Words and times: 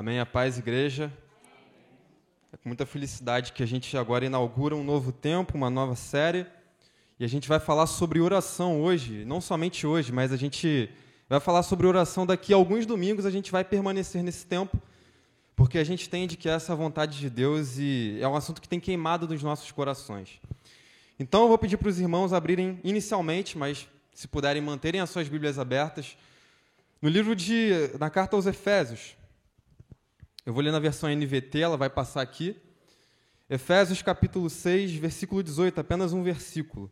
Amém. 0.00 0.18
A 0.18 0.24
paz, 0.24 0.56
igreja. 0.56 1.12
É 2.50 2.56
com 2.56 2.70
muita 2.70 2.86
felicidade 2.86 3.52
que 3.52 3.62
a 3.62 3.66
gente 3.66 3.98
agora 3.98 4.24
inaugura 4.24 4.74
um 4.74 4.82
novo 4.82 5.12
tempo, 5.12 5.58
uma 5.58 5.68
nova 5.68 5.94
série. 5.94 6.46
E 7.18 7.24
a 7.26 7.28
gente 7.28 7.46
vai 7.46 7.60
falar 7.60 7.86
sobre 7.86 8.18
oração 8.18 8.80
hoje. 8.80 9.26
Não 9.26 9.42
somente 9.42 9.86
hoje, 9.86 10.10
mas 10.10 10.32
a 10.32 10.38
gente 10.38 10.88
vai 11.28 11.38
falar 11.38 11.62
sobre 11.62 11.86
oração 11.86 12.24
daqui 12.24 12.54
a 12.54 12.56
alguns 12.56 12.86
domingos. 12.86 13.26
A 13.26 13.30
gente 13.30 13.52
vai 13.52 13.62
permanecer 13.62 14.22
nesse 14.22 14.46
tempo, 14.46 14.80
porque 15.54 15.76
a 15.76 15.84
gente 15.84 16.06
entende 16.06 16.34
que 16.34 16.48
essa 16.48 16.72
é 16.72 16.74
a 16.74 16.76
vontade 16.76 17.18
de 17.18 17.28
Deus 17.28 17.76
e 17.76 18.16
é 18.22 18.26
um 18.26 18.34
assunto 18.34 18.62
que 18.62 18.68
tem 18.70 18.80
queimado 18.80 19.28
nos 19.28 19.42
nossos 19.42 19.70
corações. 19.70 20.40
Então 21.18 21.42
eu 21.42 21.48
vou 21.48 21.58
pedir 21.58 21.76
para 21.76 21.90
os 21.90 22.00
irmãos 22.00 22.32
abrirem 22.32 22.80
inicialmente, 22.82 23.58
mas 23.58 23.86
se 24.14 24.26
puderem 24.26 24.62
manterem 24.62 25.02
as 25.02 25.10
suas 25.10 25.28
Bíblias 25.28 25.58
abertas, 25.58 26.16
no 27.02 27.10
livro 27.10 27.36
de. 27.36 27.90
na 27.98 28.08
carta 28.08 28.34
aos 28.34 28.46
Efésios. 28.46 29.19
Eu 30.44 30.54
vou 30.54 30.62
ler 30.62 30.72
na 30.72 30.78
versão 30.78 31.10
NVT, 31.10 31.60
ela 31.60 31.76
vai 31.76 31.90
passar 31.90 32.22
aqui. 32.22 32.56
Efésios 33.48 34.00
capítulo 34.00 34.48
6, 34.48 34.92
versículo 34.94 35.42
18, 35.42 35.80
apenas 35.80 36.12
um 36.12 36.22
versículo. 36.22 36.90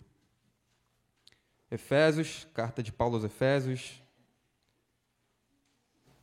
Efésios, 1.70 2.46
carta 2.52 2.82
de 2.82 2.90
Paulo 2.90 3.14
aos 3.14 3.24
Efésios, 3.24 4.02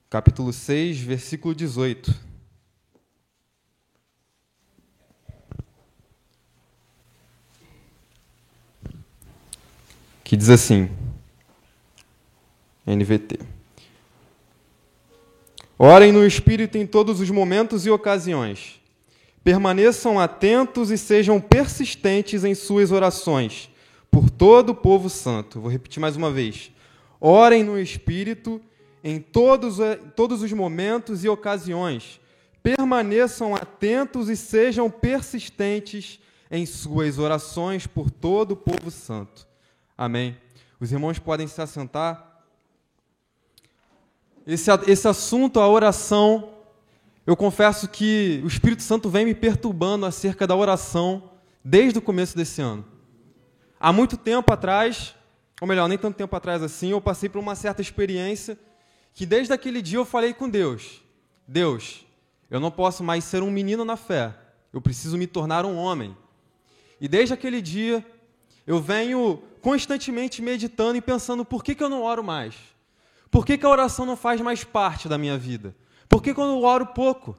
capítulo 0.10 0.52
6, 0.52 1.00
versículo 1.00 1.56
18. 1.56 2.14
Que 10.24 10.36
diz 10.36 10.50
assim: 10.50 10.90
NVT. 12.86 13.55
Orem 15.78 16.12
no 16.12 16.26
Espírito 16.26 16.78
em 16.78 16.88
todos 16.88 17.20
os 17.20 17.30
momentos 17.30 17.86
e 17.86 17.90
ocasiões. 17.90 18.82
Permaneçam 19.44 20.18
atentos 20.18 20.90
e 20.90 20.98
sejam 20.98 21.40
persistentes 21.40 22.46
em 22.46 22.56
suas 22.56 22.92
orações 22.92 23.70
por 24.10 24.30
todo 24.30 24.70
o 24.70 24.76
povo 24.76 25.10
santo. 25.10 25.60
Vou 25.60 25.70
repetir 25.70 26.00
mais 26.00 26.16
uma 26.16 26.32
vez. 26.32 26.72
Orem 27.20 27.62
no 27.62 27.78
Espírito 27.78 28.62
em 29.04 29.20
todos, 29.20 29.78
todos 30.16 30.42
os 30.42 30.52
momentos 30.54 31.26
e 31.26 31.30
ocasiões. 31.30 32.22
Permaneçam 32.64 33.54
atentos 33.54 34.30
e 34.30 34.38
sejam 34.38 34.90
persistentes 34.90 36.20
em 36.50 36.66
suas 36.66 37.20
orações 37.20 37.86
por 37.86 38.10
todo 38.10 38.54
o 38.54 38.56
povo 38.56 38.90
santo. 38.90 39.46
Amém. 39.98 40.38
Os 40.80 40.92
irmãos 40.92 41.20
podem 41.20 41.48
se 41.48 41.62
assentar. 41.62 42.35
Esse, 44.46 44.70
esse 44.88 45.08
assunto, 45.08 45.60
a 45.60 45.68
oração, 45.68 46.50
eu 47.26 47.36
confesso 47.36 47.88
que 47.88 48.42
o 48.44 48.48
Espírito 48.48 48.84
Santo 48.84 49.10
vem 49.10 49.26
me 49.26 49.34
perturbando 49.34 50.06
acerca 50.06 50.46
da 50.46 50.56
oração 50.56 51.32
desde 51.64 51.98
o 51.98 52.02
começo 52.02 52.38
desse 52.38 52.62
ano. 52.62 52.86
Há 53.80 53.92
muito 53.92 54.16
tempo 54.16 54.54
atrás, 54.54 55.16
ou 55.60 55.68
melhor, 55.68 55.88
nem 55.88 55.98
tanto 55.98 56.16
tempo 56.16 56.36
atrás 56.36 56.62
assim, 56.62 56.92
eu 56.92 57.02
passei 57.02 57.28
por 57.28 57.40
uma 57.40 57.56
certa 57.56 57.82
experiência 57.82 58.58
que 59.14 59.26
desde 59.26 59.52
aquele 59.52 59.82
dia 59.82 59.98
eu 59.98 60.06
falei 60.06 60.32
com 60.32 60.48
Deus: 60.48 61.02
Deus, 61.48 62.06
eu 62.50 62.60
não 62.60 62.70
posso 62.70 63.04
mais 63.04 63.24
ser 63.24 63.42
um 63.42 63.50
menino 63.50 63.84
na 63.84 63.98
fé, 63.98 64.36
eu 64.72 64.80
preciso 64.80 65.18
me 65.18 65.26
tornar 65.26 65.66
um 65.66 65.76
homem. 65.76 66.16
E 67.02 67.08
desde 67.08 67.34
aquele 67.34 67.62
dia 67.62 68.06
eu 68.68 68.80
venho 68.80 69.42
constantemente 69.60 70.42
meditando 70.42 70.98
e 70.98 71.02
pensando 71.02 71.44
por 71.44 71.64
que, 71.64 71.74
que 71.74 71.84
eu 71.84 71.90
não 71.90 72.04
oro 72.04 72.24
mais? 72.24 72.75
Por 73.36 73.46
que, 73.46 73.58
que 73.58 73.66
a 73.66 73.70
oração 73.70 74.06
não 74.06 74.16
faz 74.16 74.40
mais 74.40 74.64
parte 74.64 75.10
da 75.10 75.18
minha 75.18 75.38
vida? 75.38 75.76
Por 76.08 76.24
que 76.24 76.34
quando 76.34 76.52
eu 76.52 76.64
oro 76.64 76.86
pouco? 76.86 77.38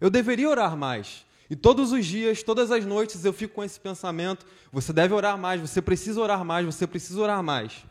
Eu 0.00 0.10
deveria 0.10 0.50
orar 0.50 0.76
mais. 0.76 1.24
E 1.48 1.54
todos 1.54 1.92
os 1.92 2.04
dias, 2.04 2.42
todas 2.42 2.72
as 2.72 2.84
noites, 2.84 3.24
eu 3.24 3.32
fico 3.32 3.54
com 3.54 3.62
esse 3.62 3.78
pensamento: 3.78 4.44
você 4.72 4.92
deve 4.92 5.14
orar 5.14 5.38
mais, 5.38 5.60
você 5.60 5.80
precisa 5.80 6.20
orar 6.20 6.44
mais, 6.44 6.66
você 6.66 6.88
precisa 6.88 7.20
orar 7.20 7.40
mais. 7.40 7.84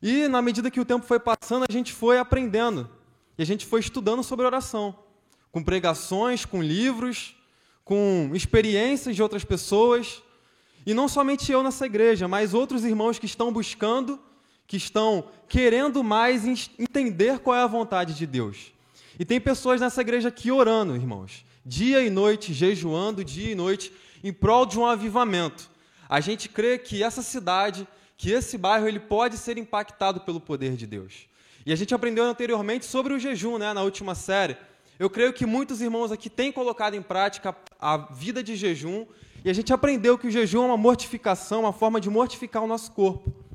E 0.00 0.28
na 0.28 0.40
medida 0.40 0.70
que 0.70 0.80
o 0.80 0.84
tempo 0.86 1.04
foi 1.04 1.20
passando, 1.20 1.66
a 1.68 1.70
gente 1.70 1.92
foi 1.92 2.18
aprendendo. 2.18 2.88
E 3.36 3.42
a 3.42 3.44
gente 3.44 3.66
foi 3.66 3.80
estudando 3.80 4.22
sobre 4.22 4.46
oração. 4.46 4.98
Com 5.52 5.62
pregações, 5.62 6.46
com 6.46 6.62
livros, 6.62 7.36
com 7.84 8.30
experiências 8.32 9.14
de 9.14 9.22
outras 9.22 9.44
pessoas. 9.44 10.22
E 10.86 10.94
não 10.94 11.06
somente 11.06 11.52
eu 11.52 11.62
nessa 11.62 11.84
igreja, 11.84 12.26
mas 12.26 12.54
outros 12.54 12.82
irmãos 12.82 13.18
que 13.18 13.26
estão 13.26 13.52
buscando 13.52 14.18
que 14.70 14.76
estão 14.76 15.24
querendo 15.48 16.04
mais 16.04 16.46
entender 16.78 17.40
qual 17.40 17.56
é 17.56 17.60
a 17.60 17.66
vontade 17.66 18.14
de 18.14 18.24
Deus. 18.24 18.72
E 19.18 19.24
tem 19.24 19.40
pessoas 19.40 19.80
nessa 19.80 20.00
igreja 20.00 20.28
aqui 20.28 20.52
orando, 20.52 20.94
irmãos, 20.94 21.44
dia 21.66 22.00
e 22.04 22.08
noite, 22.08 22.54
jejuando 22.54 23.24
dia 23.24 23.50
e 23.50 23.54
noite, 23.56 23.92
em 24.22 24.32
prol 24.32 24.64
de 24.64 24.78
um 24.78 24.86
avivamento. 24.86 25.68
A 26.08 26.20
gente 26.20 26.48
crê 26.48 26.78
que 26.78 27.02
essa 27.02 27.20
cidade, 27.20 27.84
que 28.16 28.30
esse 28.30 28.56
bairro, 28.56 28.86
ele 28.86 29.00
pode 29.00 29.38
ser 29.38 29.58
impactado 29.58 30.20
pelo 30.20 30.38
poder 30.38 30.76
de 30.76 30.86
Deus. 30.86 31.26
E 31.66 31.72
a 31.72 31.76
gente 31.76 31.92
aprendeu 31.92 32.24
anteriormente 32.24 32.86
sobre 32.86 33.12
o 33.12 33.18
jejum, 33.18 33.58
né, 33.58 33.72
na 33.72 33.82
última 33.82 34.14
série. 34.14 34.56
Eu 35.00 35.10
creio 35.10 35.32
que 35.32 35.44
muitos 35.44 35.80
irmãos 35.80 36.12
aqui 36.12 36.30
têm 36.30 36.52
colocado 36.52 36.94
em 36.94 37.02
prática 37.02 37.56
a 37.80 37.96
vida 37.96 38.40
de 38.40 38.54
jejum, 38.54 39.04
e 39.44 39.50
a 39.50 39.52
gente 39.52 39.72
aprendeu 39.72 40.16
que 40.16 40.28
o 40.28 40.30
jejum 40.30 40.62
é 40.62 40.66
uma 40.66 40.76
mortificação, 40.76 41.62
uma 41.62 41.72
forma 41.72 42.00
de 42.00 42.08
mortificar 42.08 42.62
o 42.62 42.68
nosso 42.68 42.92
corpo. 42.92 43.49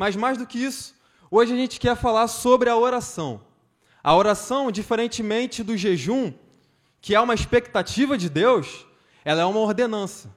Mas 0.00 0.16
mais 0.16 0.38
do 0.38 0.46
que 0.46 0.56
isso, 0.58 0.94
hoje 1.30 1.52
a 1.52 1.56
gente 1.56 1.78
quer 1.78 1.94
falar 1.94 2.26
sobre 2.26 2.70
a 2.70 2.74
oração. 2.74 3.42
A 4.02 4.16
oração, 4.16 4.72
diferentemente 4.72 5.62
do 5.62 5.76
jejum, 5.76 6.32
que 7.02 7.14
é 7.14 7.20
uma 7.20 7.34
expectativa 7.34 8.16
de 8.16 8.30
Deus, 8.30 8.86
ela 9.22 9.42
é 9.42 9.44
uma 9.44 9.60
ordenança. 9.60 10.34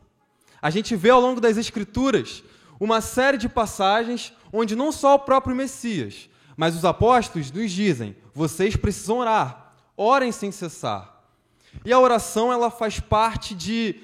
A 0.62 0.70
gente 0.70 0.98
vê 0.98 1.12
ao 1.12 1.22
longo 1.22 1.40
das 1.40 1.56
Escrituras 1.56 2.44
uma 2.78 3.00
série 3.00 3.38
de 3.38 3.48
passagens 3.48 4.34
onde 4.52 4.76
não 4.76 4.92
só 4.92 5.16
o 5.16 5.20
próprio 5.20 5.56
Messias, 5.56 6.30
mas 6.58 6.76
os 6.76 6.84
apóstolos 6.84 7.50
nos 7.50 7.72
dizem: 7.72 8.18
vocês 8.34 8.76
precisam 8.76 9.20
orar, 9.20 9.76
orem 9.96 10.34
sem 10.34 10.52
cessar. 10.52 11.24
E 11.86 11.94
a 11.94 12.00
oração 12.02 12.52
ela 12.52 12.70
faz 12.70 13.00
parte 13.00 13.56
de 13.56 13.96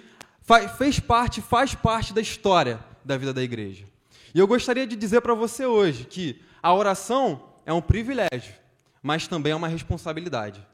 fez 0.77 1.01
parte, 1.01 1.41
faz 1.41 1.75
parte 1.75 2.13
da 2.13 2.21
história 2.21 2.79
da 3.03 3.17
vida 3.17 3.33
da 3.33 3.43
igreja. 3.43 3.88
E 4.33 4.39
eu 4.39 4.47
gostaria 4.47 4.85
de 4.85 4.95
dizer 4.95 5.21
para 5.21 5.33
você 5.33 5.65
hoje 5.65 6.05
que 6.05 6.41
a 6.61 6.73
oração 6.73 7.43
é 7.65 7.73
um 7.73 7.81
privilégio, 7.81 8.53
mas 9.01 9.27
também 9.27 9.51
é 9.51 9.55
uma 9.55 9.67
responsabilidade. 9.67 10.65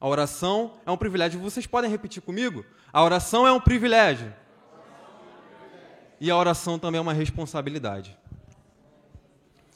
A 0.00 0.08
oração 0.08 0.78
é 0.86 0.90
um 0.90 0.96
privilégio. 0.96 1.40
Vocês 1.40 1.66
podem 1.66 1.90
repetir 1.90 2.22
comigo? 2.22 2.64
A 2.92 3.02
oração 3.02 3.46
é 3.46 3.52
um 3.52 3.60
privilégio. 3.60 4.32
E 6.20 6.30
a 6.30 6.36
oração 6.36 6.78
também 6.78 6.98
é 6.98 7.02
uma 7.02 7.12
responsabilidade. 7.12 8.16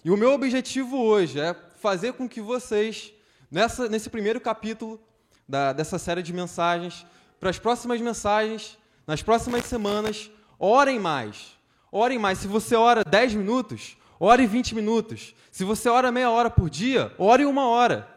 E 0.05 0.11
o 0.11 0.17
meu 0.17 0.33
objetivo 0.33 0.99
hoje 0.99 1.41
é 1.41 1.55
fazer 1.77 2.13
com 2.15 2.29
que 2.29 2.41
vocês, 2.41 3.13
nessa, 3.51 3.89
nesse 3.89 4.11
primeiro 4.11 4.41
capítulo 4.41 5.01
da, 5.49 5.73
dessa 5.73 5.99
série 5.99 6.23
de 6.23 6.33
mensagens, 6.33 7.07
para 7.41 7.51
as 7.51 7.59
próximas 7.59 8.01
mensagens, 8.01 8.79
nas 9.07 9.23
próximas 9.23 9.65
semanas, 9.65 10.31
orem 10.59 10.99
mais, 10.99 11.54
Orem 11.97 12.19
mais. 12.19 12.39
Se 12.39 12.49
você 12.49 12.75
ora 12.75 13.05
10 13.05 13.35
minutos, 13.35 13.97
ore 14.19 14.49
20 14.49 14.75
minutos. 14.75 15.33
Se 15.53 15.63
você 15.63 15.89
ora 15.89 16.11
meia 16.11 16.29
hora 16.29 16.51
por 16.51 16.69
dia, 16.69 17.15
ore 17.17 17.45
uma 17.45 17.69
hora. 17.69 18.13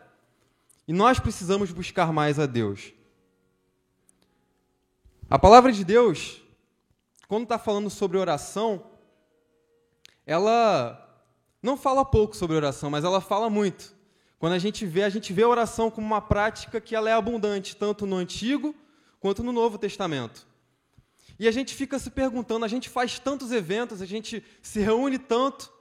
E 0.87 0.91
nós 0.91 1.19
precisamos 1.19 1.71
buscar 1.71 2.11
mais 2.11 2.39
a 2.39 2.47
Deus. 2.47 2.91
A 5.29 5.37
palavra 5.37 5.71
de 5.71 5.83
Deus, 5.85 6.41
quando 7.27 7.43
está 7.43 7.59
falando 7.59 7.87
sobre 7.91 8.17
oração, 8.17 8.83
ela 10.25 11.07
não 11.61 11.77
fala 11.77 12.03
pouco 12.03 12.35
sobre 12.35 12.57
oração, 12.57 12.89
mas 12.89 13.03
ela 13.03 13.21
fala 13.21 13.47
muito. 13.47 13.93
Quando 14.39 14.53
a 14.53 14.59
gente 14.59 14.87
vê, 14.87 15.03
a 15.03 15.09
gente 15.09 15.31
vê 15.31 15.43
a 15.43 15.49
oração 15.49 15.91
como 15.91 16.07
uma 16.07 16.21
prática 16.21 16.81
que 16.81 16.95
ela 16.95 17.11
é 17.11 17.13
abundante, 17.13 17.75
tanto 17.75 18.07
no 18.07 18.15
Antigo 18.15 18.73
quanto 19.19 19.43
no 19.43 19.51
Novo 19.51 19.77
Testamento. 19.77 20.47
E 21.39 21.47
a 21.47 21.51
gente 21.51 21.75
fica 21.75 21.99
se 21.99 22.09
perguntando, 22.09 22.65
a 22.65 22.67
gente 22.67 22.89
faz 22.89 23.19
tantos 23.19 23.51
eventos, 23.51 24.01
a 24.01 24.05
gente 24.05 24.43
se 24.61 24.79
reúne 24.79 25.19
tanto, 25.19 25.71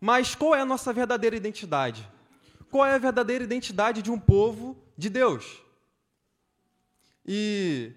mas 0.00 0.34
qual 0.34 0.54
é 0.54 0.60
a 0.60 0.64
nossa 0.64 0.92
verdadeira 0.92 1.36
identidade? 1.36 2.08
Qual 2.70 2.84
é 2.84 2.94
a 2.94 2.98
verdadeira 2.98 3.42
identidade 3.42 4.02
de 4.02 4.10
um 4.10 4.18
povo 4.18 4.76
de 4.96 5.08
Deus? 5.08 5.62
E 7.26 7.92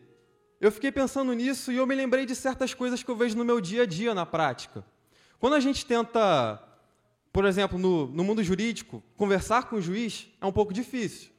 eu 0.60 0.72
fiquei 0.72 0.92
pensando 0.92 1.34
nisso 1.34 1.72
e 1.72 1.78
eu 1.78 1.86
me 1.86 1.96
lembrei 1.96 2.26
de 2.26 2.36
certas 2.36 2.74
coisas 2.74 3.04
que 3.04 3.10
eu 3.10 3.16
vejo 3.16 3.38
no 3.38 3.44
meu 3.44 3.60
dia 3.60 3.84
a 3.84 3.86
dia 3.86 4.14
na 4.14 4.26
prática. 4.26 4.84
Quando 5.40 5.56
a 5.56 5.60
gente 5.60 5.86
tenta, 5.86 6.62
por 7.34 7.46
exemplo, 7.46 7.78
no, 7.78 8.08
no 8.08 8.24
mundo 8.24 8.44
jurídico, 8.44 9.04
conversar 9.18 9.64
com 9.64 9.76
o 9.76 9.82
juiz 9.82 10.28
é 10.40 10.46
um 10.46 10.52
pouco 10.52 10.74
difícil. 10.74 11.32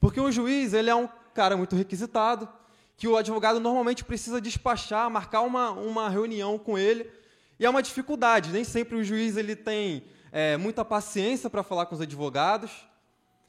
Porque 0.00 0.20
o 0.20 0.32
juiz 0.32 0.72
ele 0.72 0.88
é 0.88 0.94
um 0.94 1.08
cara 1.34 1.56
muito 1.56 1.76
requisitado, 1.76 2.48
que 2.96 3.08
o 3.08 3.16
advogado 3.16 3.58
normalmente 3.58 4.04
precisa 4.04 4.40
despachar, 4.40 5.10
marcar 5.10 5.42
uma, 5.42 5.70
uma 5.70 6.08
reunião 6.08 6.58
com 6.58 6.78
ele, 6.78 7.10
e 7.58 7.66
é 7.66 7.70
uma 7.70 7.82
dificuldade. 7.82 8.50
Nem 8.50 8.64
sempre 8.64 8.96
o 8.96 9.04
juiz 9.04 9.36
ele 9.36 9.56
tem 9.56 10.04
é, 10.30 10.56
muita 10.56 10.84
paciência 10.84 11.50
para 11.50 11.62
falar 11.62 11.86
com 11.86 11.94
os 11.94 12.00
advogados. 12.00 12.70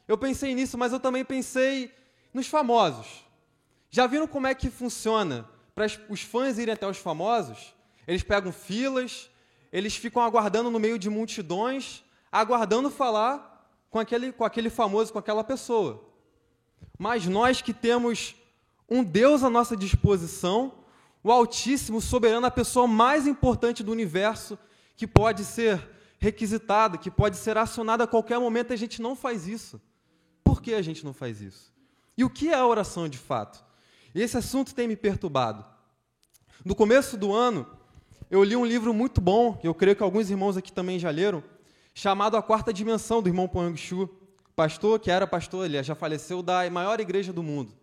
Eu 0.08 0.18
pensei 0.18 0.54
nisso, 0.54 0.78
mas 0.78 0.92
eu 0.92 1.00
também 1.00 1.24
pensei 1.24 1.92
nos 2.34 2.48
famosos. 2.48 3.26
Já 3.90 4.08
viram 4.08 4.28
como 4.28 4.48
é 4.48 4.56
que 4.56 4.70
funciona 4.70 5.48
para 5.76 5.86
os 6.10 6.22
fãs 6.22 6.58
irem 6.58 6.74
até 6.74 6.88
os 6.88 6.98
famosos? 6.98 7.74
Eles 8.08 8.24
pegam 8.24 8.52
filas, 8.52 9.30
eles 9.72 9.96
ficam 9.96 10.22
aguardando 10.22 10.70
no 10.70 10.80
meio 10.80 11.00
de 11.00 11.10
multidões, 11.10 12.04
aguardando 12.32 12.90
falar 12.90 13.54
com 13.90 14.00
aquele, 14.00 14.32
com 14.32 14.44
aquele 14.44 14.70
famoso, 14.70 15.14
com 15.14 15.20
aquela 15.20 15.44
pessoa. 15.44 16.04
Mas 16.98 17.26
nós 17.26 17.62
que 17.62 17.74
temos 17.74 18.36
um 18.94 19.04
Deus 19.04 19.42
à 19.42 19.50
nossa 19.50 19.76
disposição, 19.76 20.72
o 21.24 21.32
Altíssimo, 21.32 22.00
soberano, 22.00 22.46
a 22.46 22.52
pessoa 22.52 22.88
mais 22.88 23.26
importante 23.26 23.82
do 23.82 23.92
universo, 23.92 24.56
que 24.96 25.08
pode 25.08 25.44
ser 25.44 25.90
requisitada, 26.20 26.96
que 26.96 27.10
pode 27.10 27.38
ser 27.38 27.58
acionada 27.58 28.04
a 28.04 28.08
qualquer 28.08 28.38
momento, 28.38 28.72
a 28.72 28.76
gente 28.76 29.02
não 29.02 29.16
faz 29.16 29.48
isso. 29.48 29.82
Por 30.44 30.62
que 30.62 30.76
a 30.76 30.82
gente 30.84 31.04
não 31.04 31.12
faz 31.12 31.42
isso? 31.42 31.74
E 32.16 32.24
o 32.24 32.30
que 32.30 32.50
é 32.50 32.54
a 32.54 32.68
oração 32.68 33.10
de 33.10 33.18
fato? 33.18 33.66
Esse 34.14 34.38
assunto 34.38 34.76
tem 34.76 34.88
me 34.88 34.96
perturbado. 34.96 35.66
No 36.64 36.76
começo 36.76 37.18
do 37.18 37.34
ano, 37.34 37.66
eu 38.30 38.44
li 38.44 38.56
um 38.56 38.64
livro 38.66 38.94
muito 38.94 39.20
bom, 39.20 39.56
que 39.56 39.68
eu 39.68 39.74
creio 39.74 39.96
que 39.96 40.04
alguns 40.04 40.30
irmãos 40.30 40.56
aqui 40.56 40.72
também 40.72 41.00
já 41.00 41.10
leram, 41.10 41.44
chamado 41.96 42.38
A 42.38 42.44
Quarta 42.44 42.72
Dimensão, 42.72 43.24
do 43.24 43.30
irmão 43.30 43.48
Pong 43.48 43.76
Shu, 43.76 44.08
pastor 44.56 45.00
que 45.00 45.10
era 45.10 45.26
pastor, 45.26 45.66
ele 45.66 45.82
já 45.82 45.96
faleceu, 45.96 46.44
da 46.44 46.70
maior 46.70 47.00
igreja 47.00 47.34
do 47.34 47.42
mundo. 47.42 47.83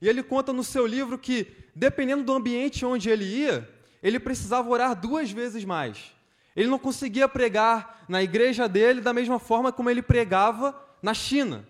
E 0.00 0.08
ele 0.08 0.22
conta 0.22 0.52
no 0.52 0.62
seu 0.62 0.86
livro 0.86 1.18
que, 1.18 1.46
dependendo 1.74 2.22
do 2.22 2.32
ambiente 2.32 2.84
onde 2.84 3.10
ele 3.10 3.24
ia, 3.24 3.68
ele 4.02 4.18
precisava 4.18 4.68
orar 4.68 4.94
duas 4.94 5.30
vezes 5.30 5.64
mais. 5.64 6.12
Ele 6.54 6.68
não 6.68 6.78
conseguia 6.78 7.28
pregar 7.28 8.04
na 8.08 8.22
igreja 8.22 8.68
dele 8.68 9.00
da 9.00 9.12
mesma 9.12 9.38
forma 9.38 9.72
como 9.72 9.90
ele 9.90 10.02
pregava 10.02 10.78
na 11.02 11.14
China. 11.14 11.66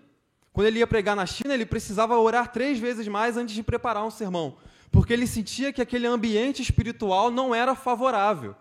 Quando 0.52 0.66
ele 0.66 0.78
ia 0.78 0.86
pregar 0.86 1.14
na 1.14 1.26
China, 1.26 1.54
ele 1.54 1.66
precisava 1.66 2.18
orar 2.18 2.52
três 2.52 2.78
vezes 2.78 3.06
mais 3.06 3.36
antes 3.36 3.54
de 3.54 3.62
preparar 3.62 4.04
um 4.04 4.10
sermão, 4.10 4.56
porque 4.90 5.12
ele 5.12 5.26
sentia 5.26 5.72
que 5.72 5.82
aquele 5.82 6.06
ambiente 6.06 6.62
espiritual 6.62 7.30
não 7.30 7.54
era 7.54 7.74
favorável. 7.74 8.54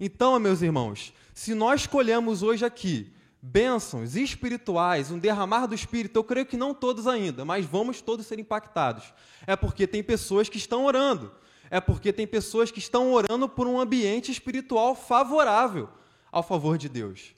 Então, 0.00 0.38
meus 0.38 0.62
irmãos, 0.62 1.12
se 1.34 1.54
nós 1.54 1.82
escolhemos 1.82 2.42
hoje 2.42 2.64
aqui 2.64 3.12
bênçãos 3.42 4.14
espirituais, 4.14 5.10
um 5.10 5.18
derramar 5.18 5.66
do 5.66 5.74
Espírito, 5.74 6.16
eu 6.16 6.22
creio 6.22 6.46
que 6.46 6.56
não 6.56 6.72
todos 6.72 7.08
ainda, 7.08 7.44
mas 7.44 7.66
vamos 7.66 8.00
todos 8.00 8.24
ser 8.24 8.38
impactados. 8.38 9.12
É 9.44 9.56
porque 9.56 9.84
tem 9.84 10.00
pessoas 10.00 10.48
que 10.48 10.56
estão 10.56 10.84
orando, 10.84 11.32
é 11.68 11.80
porque 11.80 12.12
tem 12.12 12.24
pessoas 12.24 12.70
que 12.70 12.78
estão 12.78 13.12
orando 13.12 13.48
por 13.48 13.66
um 13.66 13.80
ambiente 13.80 14.30
espiritual 14.30 14.94
favorável 14.94 15.88
ao 16.30 16.44
favor 16.44 16.78
de 16.78 16.88
Deus. 16.88 17.34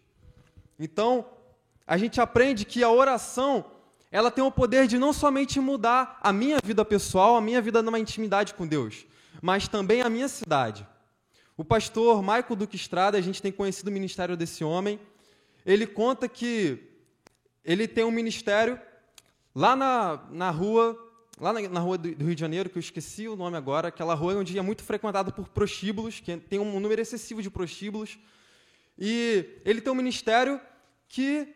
Então, 0.79 1.25
a 1.87 1.97
gente 1.97 2.21
aprende 2.21 2.67
que 2.67 2.83
a 2.85 2.91
oração, 2.91 3.65
ela 4.13 4.31
tem 4.31 4.45
o 4.45 4.51
poder 4.51 4.87
de 4.87 4.99
não 4.99 5.13
somente 5.13 5.59
mudar 5.59 6.19
a 6.23 6.33
minha 6.33 6.59
vida 6.63 6.85
pessoal, 6.85 7.35
a 7.37 7.41
minha 7.41 7.63
vida 7.63 7.83
numa 7.83 7.99
intimidade 7.99 8.53
com 8.53 8.67
Deus, 8.67 9.07
mas 9.41 9.69
também 9.69 10.03
a 10.03 10.11
minha 10.11 10.29
cidade. 10.29 10.87
O 11.57 11.65
pastor 11.65 12.21
Michael 12.21 12.57
Duque 12.57 12.77
Estrada, 12.77 13.17
a 13.17 13.21
gente 13.23 13.41
tem 13.41 13.53
conhecido 13.53 13.89
o 13.89 13.93
ministério 13.93 14.37
desse 14.37 14.65
homem, 14.65 14.99
ele 15.65 15.87
conta 15.87 16.29
que 16.29 16.79
ele 17.65 17.89
tem 17.89 18.05
um 18.05 18.11
ministério 18.11 18.79
lá 19.55 19.75
na, 19.75 20.27
na 20.31 20.51
rua, 20.51 20.99
lá 21.41 21.53
na, 21.53 21.69
na 21.69 21.81
rua 21.81 21.97
do, 21.97 22.09
Rio 22.09 22.35
de 22.35 22.41
Janeiro, 22.41 22.69
que 22.69 22.77
eu 22.77 22.81
esqueci 22.81 23.27
o 23.29 23.37
nome 23.37 23.57
agora, 23.57 23.89
aquela 23.89 24.15
rua 24.15 24.37
onde 24.37 24.59
é 24.59 24.63
muito 24.63 24.83
frequentada 24.83 25.33
por 25.33 25.49
prostíbulos, 25.49 26.21
que 26.21 26.37
tem 26.37 26.59
um 26.59 26.79
número 26.81 27.01
excessivo 27.01 27.41
de 27.41 27.51
prostíbulos. 27.51 28.19
E 28.99 29.61
ele 29.65 29.81
tem 29.81 29.93
um 29.93 29.97
ministério 29.97 30.61
que 31.09 31.55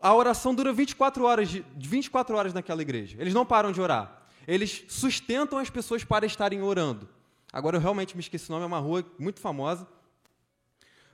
a 0.00 0.14
oração 0.14 0.54
dura 0.54 0.72
24 0.72 1.24
horas, 1.24 1.48
de, 1.48 1.64
24 1.76 2.36
horas 2.36 2.52
naquela 2.52 2.82
igreja. 2.82 3.16
Eles 3.20 3.32
não 3.32 3.46
param 3.46 3.72
de 3.72 3.80
orar. 3.80 4.26
Eles 4.46 4.84
sustentam 4.88 5.58
as 5.58 5.70
pessoas 5.70 6.02
para 6.04 6.26
estarem 6.26 6.60
orando. 6.60 7.08
Agora 7.52 7.76
eu 7.76 7.80
realmente 7.80 8.16
me 8.16 8.20
esqueci 8.20 8.48
o 8.48 8.52
nome, 8.52 8.64
é 8.64 8.66
uma 8.66 8.78
rua 8.78 9.04
muito 9.18 9.40
famosa. 9.40 9.86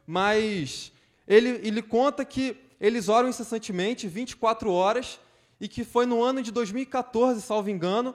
Mas 0.06 0.90
ele, 1.28 1.60
ele 1.62 1.82
conta 1.82 2.25
que 2.25 2.56
eles 2.80 3.08
oram 3.08 3.28
incessantemente 3.28 4.08
24 4.08 4.72
horas 4.72 5.20
e 5.60 5.69
que 5.69 5.84
foi 5.84 6.06
no 6.06 6.22
ano 6.22 6.42
de 6.42 6.50
2014, 6.50 7.42
salvo 7.42 7.69
engano, 7.69 8.14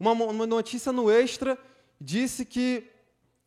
uma, 0.00 0.12
uma 0.12 0.46
notícia 0.46 0.90
no 0.90 1.10
Extra 1.10 1.58
disse 2.00 2.46
que 2.46 2.90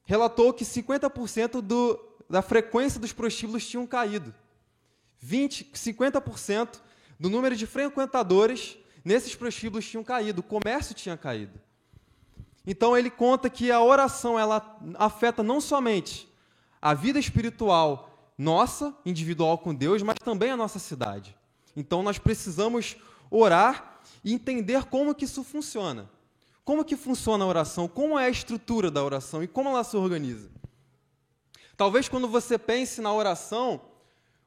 relatou 0.04 0.54
que 0.54 0.64
50% 0.64 1.62
do, 1.62 2.00
da 2.30 2.42
frequência 2.42 3.00
dos 3.00 3.12
prostíbulos 3.12 3.68
tinham 3.68 3.88
caído. 3.88 4.34
20, 5.20 5.72
50% 5.74 6.80
do 7.20 7.30
número 7.30 7.56
de 7.56 7.66
frequentadores 7.66 8.78
nesses 9.04 9.36
prostíbulos 9.36 9.88
tinham 9.88 10.04
caído, 10.04 10.42
o 10.42 10.44
comércio 10.44 10.94
tinha 10.94 11.18
caído. 11.18 11.60
Então 12.66 12.96
ele 12.96 13.10
conta 13.10 13.50
que 13.50 13.72
a 13.72 13.82
oração 13.82 14.38
ela 14.38 14.78
afeta 14.96 15.42
não 15.42 15.60
somente 15.60 16.30
a 16.82 16.94
vida 16.94 17.18
espiritual 17.18 18.19
nossa, 18.40 18.96
individual 19.06 19.58
com 19.58 19.76
Deus, 19.76 20.02
mas 20.02 20.16
também 20.24 20.50
a 20.50 20.56
nossa 20.56 20.80
cidade. 20.80 21.36
Então 21.76 22.02
nós 22.02 22.18
precisamos 22.18 22.96
orar 23.30 24.00
e 24.24 24.34
entender 24.34 24.86
como 24.86 25.14
que 25.14 25.26
isso 25.26 25.44
funciona. 25.44 26.10
Como 26.64 26.86
que 26.86 26.96
funciona 26.96 27.44
a 27.44 27.48
oração? 27.48 27.86
Como 27.86 28.18
é 28.18 28.28
a 28.28 28.30
estrutura 28.30 28.90
da 28.90 29.04
oração 29.04 29.44
e 29.44 29.48
como 29.48 29.68
ela 29.68 29.84
se 29.84 29.98
organiza? 29.98 30.50
Talvez 31.76 32.08
quando 32.08 32.30
você 32.30 32.58
pense 32.58 33.02
na 33.02 33.14
oração, 33.14 33.82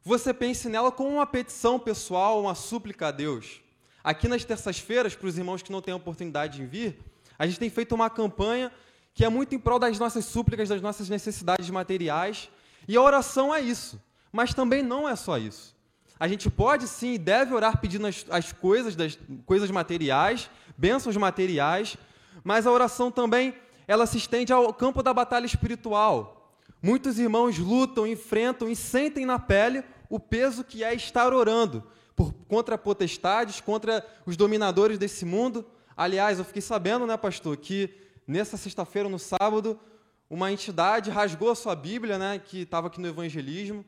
você 0.02 0.32
pense 0.32 0.70
nela 0.70 0.90
como 0.90 1.10
uma 1.10 1.26
petição 1.26 1.78
pessoal, 1.78 2.40
uma 2.40 2.54
súplica 2.54 3.08
a 3.08 3.10
Deus. 3.10 3.60
Aqui 4.02 4.26
nas 4.26 4.42
terças-feiras, 4.42 5.14
para 5.14 5.28
os 5.28 5.36
irmãos 5.36 5.60
que 5.60 5.70
não 5.70 5.82
têm 5.82 5.92
a 5.92 5.98
oportunidade 5.98 6.56
de 6.56 6.64
vir, 6.64 6.98
a 7.38 7.46
gente 7.46 7.58
tem 7.58 7.68
feito 7.68 7.94
uma 7.94 8.08
campanha 8.08 8.72
que 9.12 9.22
é 9.22 9.28
muito 9.28 9.54
em 9.54 9.58
prol 9.58 9.78
das 9.78 9.98
nossas 9.98 10.24
súplicas, 10.24 10.70
das 10.70 10.80
nossas 10.80 11.10
necessidades 11.10 11.68
materiais, 11.68 12.48
e 12.86 12.96
a 12.96 13.02
oração 13.02 13.54
é 13.54 13.60
isso, 13.60 14.00
mas 14.32 14.54
também 14.54 14.82
não 14.82 15.08
é 15.08 15.16
só 15.16 15.38
isso. 15.38 15.76
A 16.18 16.28
gente 16.28 16.48
pode 16.48 16.86
sim 16.86 17.14
e 17.14 17.18
deve 17.18 17.54
orar 17.54 17.80
pedindo 17.80 18.06
as, 18.06 18.24
as 18.30 18.52
coisas, 18.52 18.94
das 18.94 19.18
coisas 19.44 19.70
materiais, 19.70 20.48
bênçãos 20.76 21.16
materiais, 21.16 21.96
mas 22.44 22.66
a 22.66 22.70
oração 22.70 23.10
também 23.10 23.54
ela 23.88 24.06
se 24.06 24.18
estende 24.18 24.52
ao 24.52 24.72
campo 24.72 25.02
da 25.02 25.12
batalha 25.12 25.46
espiritual. 25.46 26.54
Muitos 26.80 27.18
irmãos 27.18 27.58
lutam, 27.58 28.06
enfrentam 28.06 28.68
e 28.68 28.76
sentem 28.76 29.26
na 29.26 29.38
pele 29.38 29.84
o 30.08 30.18
peso 30.18 30.64
que 30.64 30.84
é 30.84 30.94
estar 30.94 31.32
orando 31.32 31.84
por, 32.14 32.32
contra 32.48 32.76
potestades, 32.78 33.60
contra 33.60 34.04
os 34.26 34.36
dominadores 34.36 34.98
desse 34.98 35.24
mundo. 35.24 35.64
Aliás, 35.96 36.38
eu 36.38 36.44
fiquei 36.44 36.62
sabendo, 36.62 37.06
né, 37.06 37.16
pastor, 37.16 37.56
que 37.56 37.90
nessa 38.26 38.56
sexta-feira, 38.56 39.08
no 39.08 39.18
sábado, 39.18 39.78
uma 40.32 40.50
entidade 40.50 41.10
rasgou 41.10 41.50
a 41.50 41.54
sua 41.54 41.76
Bíblia, 41.76 42.16
né, 42.16 42.38
que 42.38 42.62
estava 42.62 42.86
aqui 42.86 42.98
no 42.98 43.06
evangelismo, 43.06 43.84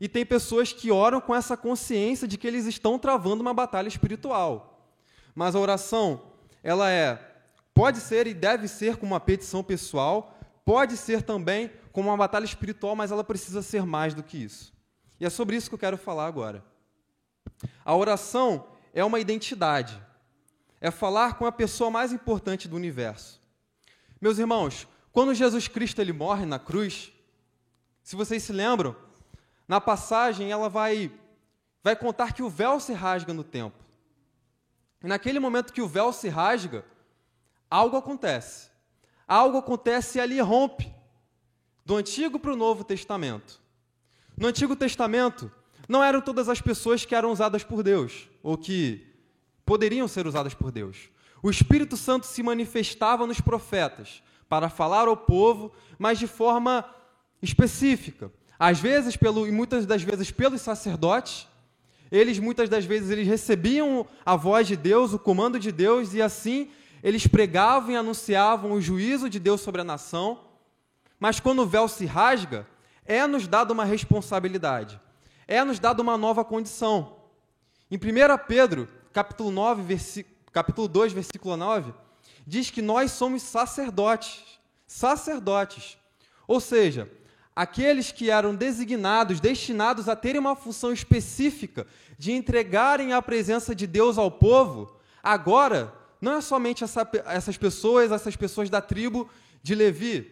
e 0.00 0.08
tem 0.08 0.24
pessoas 0.24 0.72
que 0.72 0.90
oram 0.90 1.20
com 1.20 1.34
essa 1.34 1.54
consciência 1.54 2.26
de 2.26 2.38
que 2.38 2.46
eles 2.46 2.64
estão 2.64 2.98
travando 2.98 3.42
uma 3.42 3.52
batalha 3.52 3.88
espiritual. 3.88 4.88
Mas 5.34 5.54
a 5.54 5.60
oração, 5.60 6.22
ela 6.62 6.90
é 6.90 7.28
pode 7.74 8.00
ser 8.00 8.26
e 8.26 8.32
deve 8.32 8.68
ser 8.68 8.96
como 8.96 9.12
uma 9.12 9.20
petição 9.20 9.62
pessoal, 9.62 10.34
pode 10.64 10.96
ser 10.96 11.20
também 11.20 11.70
como 11.92 12.08
uma 12.08 12.16
batalha 12.16 12.46
espiritual, 12.46 12.96
mas 12.96 13.12
ela 13.12 13.22
precisa 13.22 13.60
ser 13.60 13.84
mais 13.84 14.14
do 14.14 14.22
que 14.22 14.38
isso. 14.38 14.72
E 15.20 15.26
é 15.26 15.30
sobre 15.30 15.56
isso 15.56 15.68
que 15.68 15.74
eu 15.74 15.78
quero 15.78 15.98
falar 15.98 16.26
agora. 16.26 16.64
A 17.84 17.94
oração 17.94 18.66
é 18.94 19.04
uma 19.04 19.20
identidade. 19.20 20.02
É 20.80 20.90
falar 20.90 21.34
com 21.34 21.44
a 21.44 21.52
pessoa 21.52 21.90
mais 21.90 22.14
importante 22.14 22.66
do 22.66 22.76
universo. 22.76 23.42
Meus 24.22 24.38
irmãos, 24.38 24.88
quando 25.12 25.34
Jesus 25.34 25.68
Cristo 25.68 26.00
ele 26.00 26.12
morre 26.12 26.46
na 26.46 26.58
cruz, 26.58 27.12
se 28.02 28.16
vocês 28.16 28.42
se 28.42 28.52
lembram, 28.52 28.96
na 29.68 29.80
passagem 29.80 30.50
ela 30.50 30.68
vai 30.68 31.12
vai 31.82 31.96
contar 31.96 32.32
que 32.32 32.42
o 32.42 32.48
véu 32.48 32.78
se 32.78 32.92
rasga 32.92 33.34
no 33.34 33.42
templo. 33.42 33.82
E 35.02 35.06
naquele 35.06 35.40
momento 35.40 35.72
que 35.72 35.82
o 35.82 35.88
véu 35.88 36.12
se 36.12 36.28
rasga, 36.28 36.84
algo 37.68 37.96
acontece. 37.96 38.70
Algo 39.26 39.58
acontece 39.58 40.18
e 40.18 40.20
ali 40.20 40.40
rompe 40.40 40.92
do 41.84 41.96
Antigo 41.96 42.38
para 42.38 42.52
o 42.52 42.56
Novo 42.56 42.84
Testamento. 42.84 43.60
No 44.36 44.46
Antigo 44.46 44.76
Testamento, 44.76 45.50
não 45.88 46.02
eram 46.02 46.20
todas 46.20 46.48
as 46.48 46.60
pessoas 46.60 47.04
que 47.04 47.14
eram 47.14 47.32
usadas 47.32 47.64
por 47.64 47.82
Deus, 47.82 48.28
ou 48.42 48.56
que 48.56 49.06
poderiam 49.64 50.06
ser 50.06 50.26
usadas 50.26 50.54
por 50.54 50.70
Deus. 50.70 51.10
O 51.42 51.50
Espírito 51.50 51.96
Santo 51.96 52.26
se 52.26 52.42
manifestava 52.42 53.26
nos 53.26 53.40
profetas, 53.40 54.22
para 54.52 54.68
falar 54.68 55.08
ao 55.08 55.16
povo, 55.16 55.72
mas 55.98 56.18
de 56.18 56.26
forma 56.26 56.84
específica. 57.40 58.30
Às 58.58 58.78
vezes, 58.78 59.16
pelo, 59.16 59.46
e 59.46 59.50
muitas 59.50 59.86
das 59.86 60.02
vezes 60.02 60.30
pelos 60.30 60.60
sacerdotes, 60.60 61.48
eles 62.10 62.38
muitas 62.38 62.68
das 62.68 62.84
vezes 62.84 63.08
eles 63.08 63.26
recebiam 63.26 64.06
a 64.26 64.36
voz 64.36 64.66
de 64.68 64.76
Deus, 64.76 65.14
o 65.14 65.18
comando 65.18 65.58
de 65.58 65.72
Deus, 65.72 66.12
e 66.12 66.20
assim 66.20 66.70
eles 67.02 67.26
pregavam 67.26 67.92
e 67.92 67.96
anunciavam 67.96 68.72
o 68.72 68.80
juízo 68.82 69.30
de 69.30 69.40
Deus 69.40 69.62
sobre 69.62 69.80
a 69.80 69.84
nação. 69.84 70.40
Mas 71.18 71.40
quando 71.40 71.60
o 71.60 71.66
véu 71.66 71.88
se 71.88 72.04
rasga, 72.04 72.66
é 73.06 73.26
nos 73.26 73.48
dada 73.48 73.72
uma 73.72 73.86
responsabilidade, 73.86 75.00
é 75.48 75.64
nos 75.64 75.78
dada 75.78 76.02
uma 76.02 76.18
nova 76.18 76.44
condição. 76.44 77.16
Em 77.90 77.96
1 77.96 78.00
Pedro, 78.46 78.86
capítulo 79.14 79.50
9, 79.50 80.26
capítulo 80.52 80.88
2, 80.88 81.14
versículo 81.14 81.56
9, 81.56 81.94
diz 82.46 82.70
que 82.70 82.82
nós 82.82 83.12
somos 83.12 83.42
sacerdotes. 83.42 84.42
Sacerdotes. 84.86 85.96
Ou 86.46 86.60
seja, 86.60 87.10
aqueles 87.54 88.12
que 88.12 88.30
eram 88.30 88.54
designados, 88.54 89.40
destinados 89.40 90.08
a 90.08 90.16
terem 90.16 90.40
uma 90.40 90.56
função 90.56 90.92
específica 90.92 91.86
de 92.18 92.32
entregarem 92.32 93.12
a 93.12 93.22
presença 93.22 93.74
de 93.74 93.86
Deus 93.86 94.18
ao 94.18 94.30
povo, 94.30 94.96
agora 95.22 95.92
não 96.20 96.36
é 96.36 96.40
somente 96.40 96.84
essa, 96.84 97.08
essas 97.26 97.56
pessoas, 97.56 98.12
essas 98.12 98.36
pessoas 98.36 98.70
da 98.70 98.80
tribo 98.80 99.28
de 99.62 99.74
Levi. 99.74 100.30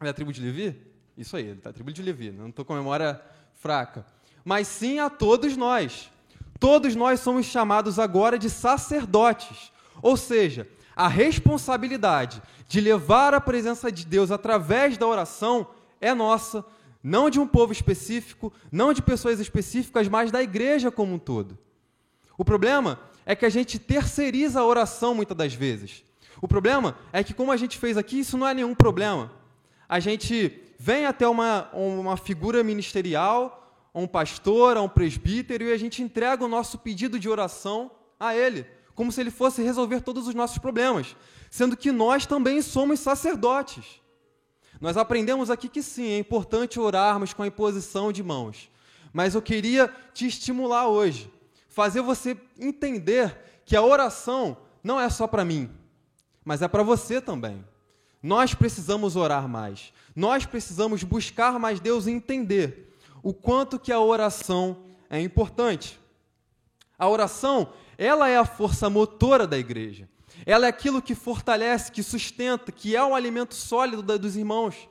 É 0.00 0.04
da 0.04 0.12
tribo 0.12 0.32
de 0.32 0.40
Levi? 0.40 0.76
Isso 1.16 1.36
aí, 1.36 1.54
da 1.54 1.72
tribo 1.72 1.92
de 1.92 2.02
Levi, 2.02 2.30
não 2.30 2.48
estou 2.48 2.64
com 2.64 2.72
a 2.72 2.76
memória 2.76 3.20
fraca. 3.54 4.06
Mas 4.44 4.66
sim 4.66 4.98
a 4.98 5.10
todos 5.10 5.56
nós. 5.56 6.10
Todos 6.58 6.94
nós 6.94 7.20
somos 7.20 7.46
chamados 7.46 7.98
agora 7.98 8.38
de 8.38 8.50
sacerdotes. 8.50 9.70
Ou 10.02 10.16
seja, 10.16 10.66
a 10.94 11.08
responsabilidade 11.08 12.42
de 12.68 12.80
levar 12.80 13.34
a 13.34 13.40
presença 13.40 13.90
de 13.90 14.04
Deus 14.04 14.30
através 14.30 14.96
da 14.96 15.06
oração 15.06 15.66
é 16.00 16.14
nossa, 16.14 16.64
não 17.02 17.30
de 17.30 17.40
um 17.40 17.46
povo 17.46 17.72
específico, 17.72 18.52
não 18.70 18.92
de 18.92 19.02
pessoas 19.02 19.40
específicas, 19.40 20.08
mas 20.08 20.30
da 20.30 20.42
igreja 20.42 20.90
como 20.90 21.14
um 21.14 21.18
todo. 21.18 21.58
O 22.36 22.44
problema 22.44 22.98
é 23.24 23.34
que 23.34 23.46
a 23.46 23.50
gente 23.50 23.78
terceiriza 23.78 24.60
a 24.60 24.66
oração 24.66 25.14
muitas 25.14 25.36
das 25.36 25.54
vezes. 25.54 26.04
O 26.40 26.48
problema 26.48 26.96
é 27.12 27.22
que, 27.22 27.34
como 27.34 27.52
a 27.52 27.56
gente 27.56 27.78
fez 27.78 27.96
aqui, 27.96 28.20
isso 28.20 28.38
não 28.38 28.48
é 28.48 28.54
nenhum 28.54 28.74
problema. 28.74 29.30
A 29.88 30.00
gente 30.00 30.60
vem 30.78 31.04
até 31.04 31.28
uma, 31.28 31.68
uma 31.72 32.16
figura 32.16 32.64
ministerial, 32.64 33.74
um 33.94 34.06
pastor, 34.06 34.78
um 34.78 34.88
presbítero, 34.88 35.64
e 35.64 35.72
a 35.72 35.76
gente 35.76 36.02
entrega 36.02 36.44
o 36.44 36.48
nosso 36.48 36.78
pedido 36.78 37.18
de 37.18 37.28
oração 37.28 37.90
a 38.18 38.34
ele, 38.34 38.66
como 38.94 39.10
se 39.10 39.20
ele 39.20 39.30
fosse 39.30 39.62
resolver 39.62 40.00
todos 40.00 40.26
os 40.26 40.34
nossos 40.34 40.58
problemas, 40.58 41.16
sendo 41.50 41.76
que 41.76 41.92
nós 41.92 42.26
também 42.26 42.60
somos 42.62 43.00
sacerdotes. 43.00 44.00
Nós 44.80 44.96
aprendemos 44.96 45.50
aqui 45.50 45.68
que 45.68 45.82
sim, 45.82 46.10
é 46.10 46.18
importante 46.18 46.80
orarmos 46.80 47.32
com 47.32 47.42
a 47.42 47.46
imposição 47.46 48.10
de 48.12 48.22
mãos. 48.22 48.70
Mas 49.12 49.34
eu 49.34 49.42
queria 49.42 49.92
te 50.14 50.26
estimular 50.26 50.86
hoje, 50.86 51.30
fazer 51.68 52.00
você 52.00 52.36
entender 52.58 53.36
que 53.64 53.76
a 53.76 53.82
oração 53.82 54.56
não 54.82 55.00
é 55.00 55.08
só 55.10 55.26
para 55.26 55.44
mim, 55.44 55.70
mas 56.44 56.62
é 56.62 56.68
para 56.68 56.82
você 56.82 57.20
também. 57.20 57.64
Nós 58.22 58.54
precisamos 58.54 59.16
orar 59.16 59.48
mais. 59.48 59.92
Nós 60.14 60.44
precisamos 60.44 61.02
buscar 61.02 61.58
mais 61.58 61.80
Deus 61.80 62.06
e 62.06 62.10
entender 62.10 62.94
o 63.22 63.32
quanto 63.32 63.78
que 63.78 63.92
a 63.92 64.00
oração 64.00 64.84
é 65.08 65.20
importante. 65.20 65.98
A 66.98 67.08
oração, 67.08 67.72
ela 68.00 68.30
é 68.30 68.38
a 68.38 68.46
força 68.46 68.88
motora 68.88 69.46
da 69.46 69.58
igreja. 69.58 70.08
Ela 70.46 70.64
é 70.64 70.70
aquilo 70.70 71.02
que 71.02 71.14
fortalece, 71.14 71.92
que 71.92 72.02
sustenta, 72.02 72.72
que 72.72 72.96
é 72.96 73.04
o 73.04 73.14
alimento 73.14 73.54
sólido 73.54 74.02
dos 74.18 74.36
irmãos. 74.36 74.88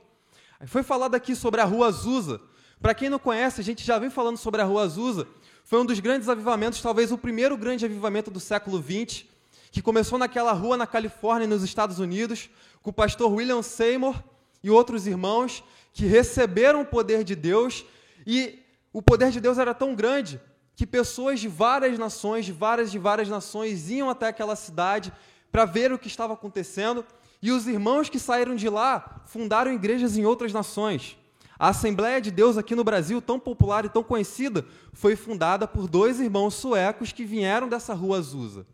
Foi 0.67 0.83
falado 0.83 1.15
aqui 1.15 1.35
sobre 1.35 1.59
a 1.59 1.65
Rua 1.65 1.87
Azusa. 1.87 2.39
Para 2.79 2.93
quem 2.93 3.09
não 3.09 3.17
conhece, 3.17 3.61
a 3.61 3.63
gente 3.63 3.83
já 3.83 3.97
vem 3.97 4.11
falando 4.11 4.37
sobre 4.37 4.61
a 4.61 4.63
Rua 4.63 4.83
Azusa. 4.83 5.27
Foi 5.63 5.81
um 5.81 5.85
dos 5.87 5.99
grandes 5.99 6.29
avivamentos, 6.29 6.83
talvez 6.83 7.11
o 7.11 7.17
primeiro 7.17 7.57
grande 7.57 7.83
avivamento 7.83 8.29
do 8.29 8.39
século 8.39 8.77
XX, 8.79 9.25
que 9.71 9.81
começou 9.81 10.19
naquela 10.19 10.51
rua 10.51 10.77
na 10.77 10.85
Califórnia, 10.85 11.47
nos 11.47 11.63
Estados 11.63 11.97
Unidos, 11.97 12.47
com 12.83 12.91
o 12.91 12.93
pastor 12.93 13.31
William 13.33 13.63
Seymour 13.63 14.21
e 14.63 14.69
outros 14.69 15.07
irmãos 15.07 15.63
que 15.93 16.05
receberam 16.05 16.81
o 16.81 16.85
poder 16.85 17.23
de 17.23 17.35
Deus. 17.35 17.83
E 18.27 18.59
o 18.93 19.01
poder 19.01 19.31
de 19.31 19.39
Deus 19.39 19.57
era 19.57 19.73
tão 19.73 19.95
grande 19.95 20.39
que 20.79 20.87
pessoas 20.87 21.41
de 21.41 21.49
várias 21.49 21.99
nações, 21.99 22.45
de 22.45 22.53
várias 22.53 22.89
de 22.89 22.97
várias 22.97 23.27
nações, 23.27 23.89
iam 23.89 24.09
até 24.09 24.27
aquela 24.27 24.55
cidade 24.55 25.11
para 25.51 25.65
ver 25.65 25.91
o 25.91 25.99
que 25.99 26.07
estava 26.07 26.31
acontecendo, 26.31 27.05
e 27.41 27.51
os 27.51 27.67
irmãos 27.67 28.07
que 28.07 28.17
saíram 28.17 28.55
de 28.55 28.69
lá 28.69 29.21
fundaram 29.25 29.73
igrejas 29.73 30.15
em 30.15 30.25
outras 30.25 30.53
nações. 30.53 31.17
A 31.59 31.67
Assembleia 31.67 32.21
de 32.21 32.31
Deus 32.31 32.57
aqui 32.57 32.75
no 32.75 32.85
Brasil, 32.85 33.21
tão 33.21 33.37
popular 33.37 33.83
e 33.83 33.89
tão 33.89 34.01
conhecida, 34.01 34.65
foi 34.93 35.17
fundada 35.17 35.67
por 35.67 35.85
dois 35.85 36.17
irmãos 36.21 36.53
suecos 36.53 37.11
que 37.11 37.25
vieram 37.25 37.67
dessa 37.67 37.93
rua 37.93 38.19
Azusa. 38.19 38.65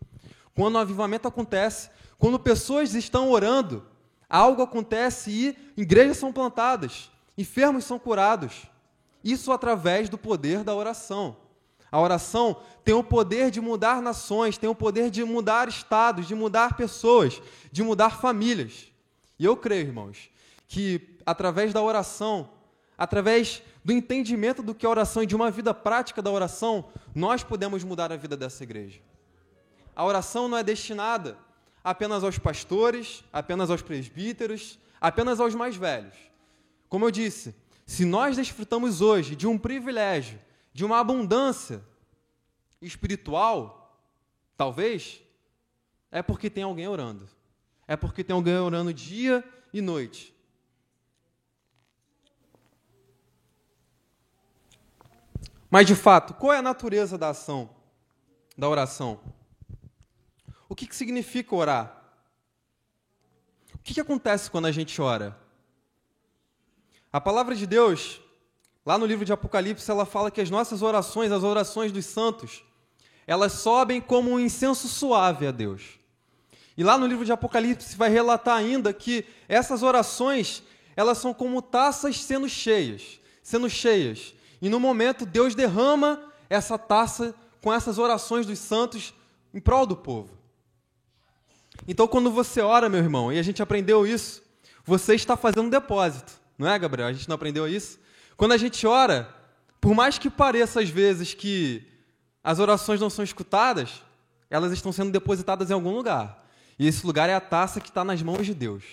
Quando 0.54 0.76
o 0.76 0.78
avivamento 0.78 1.28
acontece, 1.28 1.90
quando 2.20 2.38
pessoas 2.38 2.94
estão 2.94 3.32
orando, 3.32 3.84
algo 4.30 4.62
acontece 4.62 5.32
e 5.32 5.82
igrejas 5.82 6.18
são 6.18 6.32
plantadas, 6.32 7.10
enfermos 7.36 7.84
são 7.84 7.98
curados. 7.98 8.68
Isso 9.24 9.52
através 9.52 10.08
do 10.08 10.20
poder 10.20 10.64
da 10.64 10.76
oração. 10.76 11.44
A 11.92 12.00
oração 12.00 12.58
tem 12.84 12.94
o 12.94 13.04
poder 13.04 13.50
de 13.52 13.62
mudar 13.62 14.02
nações, 14.02 14.58
tem 14.58 14.70
o 14.70 14.76
poder 14.76 15.10
de 15.10 15.24
mudar 15.24 15.68
estados, 15.68 16.28
de 16.28 16.36
mudar 16.36 16.76
pessoas, 16.76 17.42
de 17.72 17.84
mudar 17.84 18.20
famílias. 18.20 18.92
E 19.40 19.46
eu 19.46 19.56
creio, 19.56 19.88
irmãos, 19.88 20.30
que 20.68 21.18
através 21.26 21.74
da 21.74 21.82
oração, 21.82 22.50
através 22.98 23.62
do 23.84 23.94
entendimento 23.94 24.64
do 24.64 24.74
que 24.74 24.86
é 24.86 24.90
oração 24.90 25.24
e 25.24 25.28
de 25.28 25.36
uma 25.36 25.52
vida 25.52 25.74
prática 25.74 26.22
da 26.22 26.32
oração, 26.32 26.86
nós 27.14 27.44
podemos 27.44 27.84
mudar 27.84 28.12
a 28.12 28.18
vida 28.18 28.36
dessa 28.36 28.64
igreja. 28.64 29.00
A 29.96 30.04
oração 30.04 30.48
não 30.48 30.58
é 30.58 30.64
destinada 30.64 31.38
apenas 31.84 32.24
aos 32.24 32.38
pastores, 32.38 33.24
apenas 33.32 33.70
aos 33.70 33.82
presbíteros, 33.82 34.80
apenas 35.00 35.40
aos 35.40 35.54
mais 35.54 35.76
velhos. 35.76 36.16
Como 36.90 37.06
eu 37.06 37.12
disse, 37.12 37.56
se 37.86 38.04
nós 38.06 38.36
desfrutamos 38.36 39.02
hoje 39.02 39.36
de 39.36 39.46
um 39.46 39.58
privilégio 39.58 40.40
de 40.76 40.84
uma 40.84 41.00
abundância 41.00 41.82
espiritual, 42.82 43.98
talvez, 44.58 45.22
é 46.12 46.22
porque 46.22 46.50
tem 46.50 46.66
alguém 46.66 46.86
orando. 46.86 47.30
É 47.88 47.96
porque 47.96 48.26
tem 48.26 48.34
alguém 48.34 48.58
orando 48.58 48.94
dia 48.94 49.42
e 49.72 49.80
noite. 49.80 50.36
Mas 55.72 55.88
de 55.88 55.96
fato, 55.96 56.34
qual 56.34 56.52
é 56.52 56.58
a 56.58 56.62
natureza 56.62 57.18
da 57.18 57.30
ação, 57.30 57.70
da 58.58 58.68
oração? 58.68 59.22
O 60.68 60.76
que, 60.76 60.88
que 60.88 60.96
significa 60.96 61.56
orar? 61.56 62.04
O 63.74 63.78
que, 63.78 63.94
que 63.94 64.02
acontece 64.02 64.52
quando 64.52 64.66
a 64.66 64.74
gente 64.74 65.02
ora? 65.02 65.40
A 67.14 67.22
palavra 67.22 67.56
de 67.56 67.66
Deus 67.66 68.20
Lá 68.86 68.98
no 69.00 69.06
livro 69.06 69.26
de 69.26 69.34
Apocalipse, 69.34 69.90
ela 69.90 70.06
fala 70.06 70.30
que 70.30 70.40
as 70.40 70.50
nossas 70.50 70.84
orações, 70.84 71.32
as 71.32 71.44
orações 71.44 71.92
dos 71.92 72.06
santos, 72.06 72.64
elas 73.26 73.54
sobem 73.54 74.00
como 74.00 74.30
um 74.30 74.40
incenso 74.40 74.88
suave 74.88 75.48
a 75.48 75.52
Deus. 75.52 75.98
E 76.78 76.84
lá 76.84 76.98
no 76.98 77.08
livro 77.08 77.26
de 77.26 77.32
Apocalipse 77.32 77.98
vai 77.98 78.10
relatar 78.10 78.56
ainda 78.56 78.94
que 78.94 79.26
essas 79.48 79.82
orações, 79.82 80.62
elas 80.96 81.18
são 81.18 81.34
como 81.34 81.62
taças 81.62 82.22
sendo 82.22 82.48
cheias, 82.48 83.20
sendo 83.42 83.68
cheias. 83.68 84.36
E 84.62 84.70
no 84.70 84.80
momento 84.80 85.26
Deus 85.26 85.56
derrama 85.56 86.22
essa 86.48 86.78
taça 86.78 87.34
com 87.64 87.74
essas 87.74 87.98
orações 87.98 88.46
dos 88.46 88.60
santos 88.60 89.16
em 89.52 89.60
prol 89.60 89.88
do 89.88 89.96
povo. 89.96 90.38
Então, 91.88 92.08
quando 92.08 92.30
você 92.30 92.62
ora, 92.62 92.88
meu 92.88 93.00
irmão, 93.00 93.34
e 93.34 93.40
a 93.40 93.44
gente 93.44 93.62
aprendeu 93.64 94.06
isso, 94.06 94.44
você 94.86 95.16
está 95.16 95.36
fazendo 95.36 95.64
um 95.64 95.70
depósito, 95.70 96.34
não 96.58 96.70
é, 96.70 96.78
Gabriel? 96.78 97.08
A 97.08 97.14
gente 97.14 97.28
não 97.28 97.36
aprendeu 97.36 97.68
isso? 97.68 98.00
Quando 98.38 98.52
a 98.52 98.58
gente 98.58 98.86
ora, 98.86 99.34
por 99.80 99.94
mais 99.94 100.18
que 100.18 100.30
pareça 100.30 100.82
às 100.82 100.90
vezes 100.90 101.34
que 101.34 101.86
as 102.44 102.60
orações 102.60 103.00
não 103.00 103.10
são 103.10 103.24
escutadas, 103.24 104.04
elas 104.50 104.72
estão 104.72 104.92
sendo 104.92 105.12
depositadas 105.12 105.70
em 105.70 105.74
algum 105.74 105.96
lugar. 105.96 106.46
E 106.78 106.88
esse 106.88 107.06
lugar 107.06 107.30
é 107.30 107.34
a 107.34 107.42
taça 107.42 107.80
que 107.80 107.90
está 107.90 108.04
nas 108.04 108.22
mãos 108.22 108.46
de 108.46 108.54
Deus. 108.54 108.84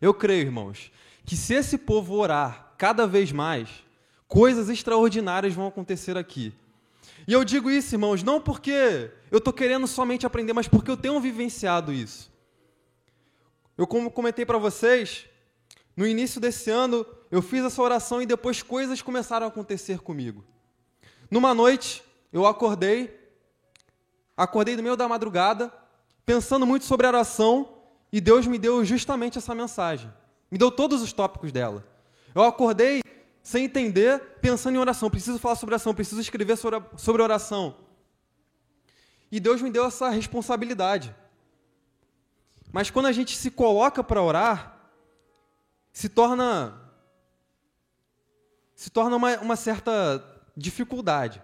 Eu 0.00 0.12
creio, 0.12 0.42
irmãos, 0.42 0.92
que 1.24 1.36
se 1.36 1.54
esse 1.54 1.78
povo 1.78 2.14
orar 2.14 2.74
cada 2.76 3.06
vez 3.06 3.32
mais, 3.32 3.68
coisas 4.28 4.68
extraordinárias 4.68 5.54
vão 5.54 5.66
acontecer 5.66 6.16
aqui. 6.16 6.52
E 7.26 7.32
eu 7.32 7.44
digo 7.44 7.70
isso, 7.70 7.94
irmãos, 7.94 8.22
não 8.22 8.40
porque 8.40 9.10
eu 9.30 9.38
estou 9.38 9.52
querendo 9.52 9.86
somente 9.86 10.26
aprender, 10.26 10.52
mas 10.52 10.68
porque 10.68 10.90
eu 10.90 10.96
tenho 10.96 11.18
vivenciado 11.20 11.92
isso. 11.92 12.30
Eu, 13.76 13.86
como 13.86 14.10
comentei 14.10 14.46
para 14.46 14.58
vocês, 14.58 15.26
no 15.96 16.06
início 16.06 16.40
desse 16.40 16.70
ano, 16.70 17.06
eu 17.30 17.42
fiz 17.42 17.64
essa 17.64 17.82
oração 17.82 18.22
e 18.22 18.26
depois 18.26 18.62
coisas 18.62 19.02
começaram 19.02 19.46
a 19.46 19.48
acontecer 19.48 20.00
comigo. 20.00 20.44
Numa 21.30 21.52
noite, 21.52 22.02
eu 22.32 22.46
acordei, 22.46 23.18
acordei 24.36 24.76
no 24.76 24.82
meio 24.82 24.96
da 24.96 25.08
madrugada, 25.08 25.72
pensando 26.24 26.66
muito 26.66 26.84
sobre 26.84 27.06
a 27.06 27.10
oração, 27.10 27.68
e 28.12 28.20
Deus 28.20 28.46
me 28.46 28.58
deu 28.58 28.84
justamente 28.84 29.38
essa 29.38 29.54
mensagem. 29.54 30.12
Me 30.50 30.56
deu 30.56 30.70
todos 30.70 31.02
os 31.02 31.12
tópicos 31.12 31.50
dela. 31.50 31.84
Eu 32.34 32.42
acordei 32.42 33.02
sem 33.42 33.64
entender, 33.64 34.20
pensando 34.40 34.76
em 34.76 34.78
oração. 34.78 35.10
Preciso 35.10 35.38
falar 35.38 35.56
sobre 35.56 35.74
oração, 35.74 35.94
preciso 35.94 36.20
escrever 36.20 36.56
sobre 36.56 37.22
oração. 37.22 37.76
E 39.30 39.40
Deus 39.40 39.60
me 39.60 39.70
deu 39.70 39.84
essa 39.84 40.08
responsabilidade. 40.08 41.14
Mas 42.72 42.90
quando 42.90 43.06
a 43.06 43.12
gente 43.12 43.36
se 43.36 43.50
coloca 43.50 44.04
para 44.04 44.22
orar, 44.22 44.78
se 45.92 46.08
torna 46.08 46.85
se 48.76 48.90
torna 48.90 49.16
uma, 49.16 49.36
uma 49.38 49.56
certa 49.56 50.22
dificuldade. 50.56 51.42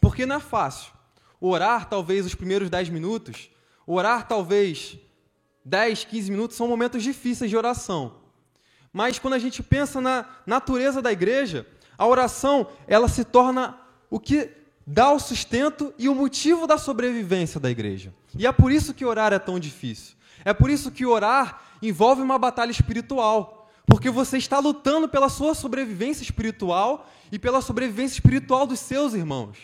Porque 0.00 0.26
não 0.26 0.36
é 0.36 0.40
fácil. 0.40 0.92
orar 1.40 1.88
talvez 1.88 2.26
os 2.26 2.34
primeiros 2.34 2.68
10 2.68 2.90
minutos, 2.90 3.50
orar 3.86 4.28
talvez 4.28 4.98
10, 5.64 6.04
15 6.04 6.30
minutos 6.30 6.56
são 6.56 6.68
momentos 6.68 7.02
difíceis 7.02 7.50
de 7.50 7.56
oração. 7.56 8.20
Mas 8.92 9.18
quando 9.18 9.34
a 9.34 9.38
gente 9.38 9.62
pensa 9.62 10.00
na 10.00 10.26
natureza 10.46 11.00
da 11.00 11.10
igreja, 11.10 11.66
a 11.96 12.06
oração, 12.06 12.66
ela 12.86 13.08
se 13.08 13.24
torna 13.24 13.78
o 14.10 14.20
que 14.20 14.50
dá 14.86 15.12
o 15.12 15.18
sustento 15.18 15.94
e 15.98 16.08
o 16.08 16.14
motivo 16.14 16.66
da 16.66 16.76
sobrevivência 16.76 17.60
da 17.60 17.70
igreja. 17.70 18.12
E 18.36 18.46
é 18.46 18.52
por 18.52 18.72
isso 18.72 18.92
que 18.92 19.04
orar 19.04 19.32
é 19.32 19.38
tão 19.38 19.58
difícil. 19.58 20.16
É 20.44 20.52
por 20.52 20.68
isso 20.68 20.90
que 20.90 21.06
orar 21.06 21.62
envolve 21.82 22.20
uma 22.20 22.38
batalha 22.38 22.70
espiritual, 22.70 23.59
porque 23.86 24.10
você 24.10 24.38
está 24.38 24.58
lutando 24.58 25.08
pela 25.08 25.28
sua 25.28 25.54
sobrevivência 25.54 26.22
espiritual 26.22 27.10
e 27.32 27.38
pela 27.38 27.60
sobrevivência 27.60 28.14
espiritual 28.14 28.66
dos 28.66 28.80
seus 28.80 29.14
irmãos. 29.14 29.58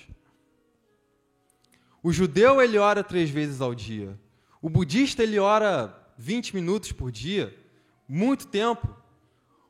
O 2.03 2.13
judeu 2.13 2.63
ele 2.63 2.79
ora 2.79 3.03
três 3.03 3.31
vezes 3.31 3.61
ao 3.61 3.75
dia. 3.75 4.19
O 4.63 4.71
budista 4.71 5.23
ele 5.23 5.39
ora 5.39 5.97
20 6.17 6.55
minutos 6.55 6.93
por 6.93 7.11
dia, 7.11 7.57
muito 8.09 8.47
tempo. 8.47 8.89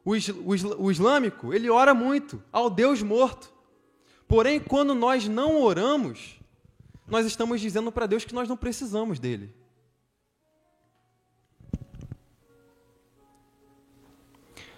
O, 0.05 0.13
o, 0.13 0.85
o 0.85 0.91
islâmico 0.91 1.53
ele 1.53 1.69
ora 1.69 1.95
muito 1.95 2.43
ao 2.53 2.71
Deus 2.71 3.03
morto. 3.03 3.53
Porém, 4.29 4.59
quando 4.61 4.95
nós 4.95 5.29
não 5.29 5.61
oramos, 5.61 6.39
nós 7.07 7.27
estamos 7.27 7.61
dizendo 7.61 7.93
para 7.93 8.07
Deus 8.07 8.25
que 8.25 8.35
nós 8.35 8.49
não 8.49 8.57
precisamos 8.57 9.19
dele. 9.19 9.55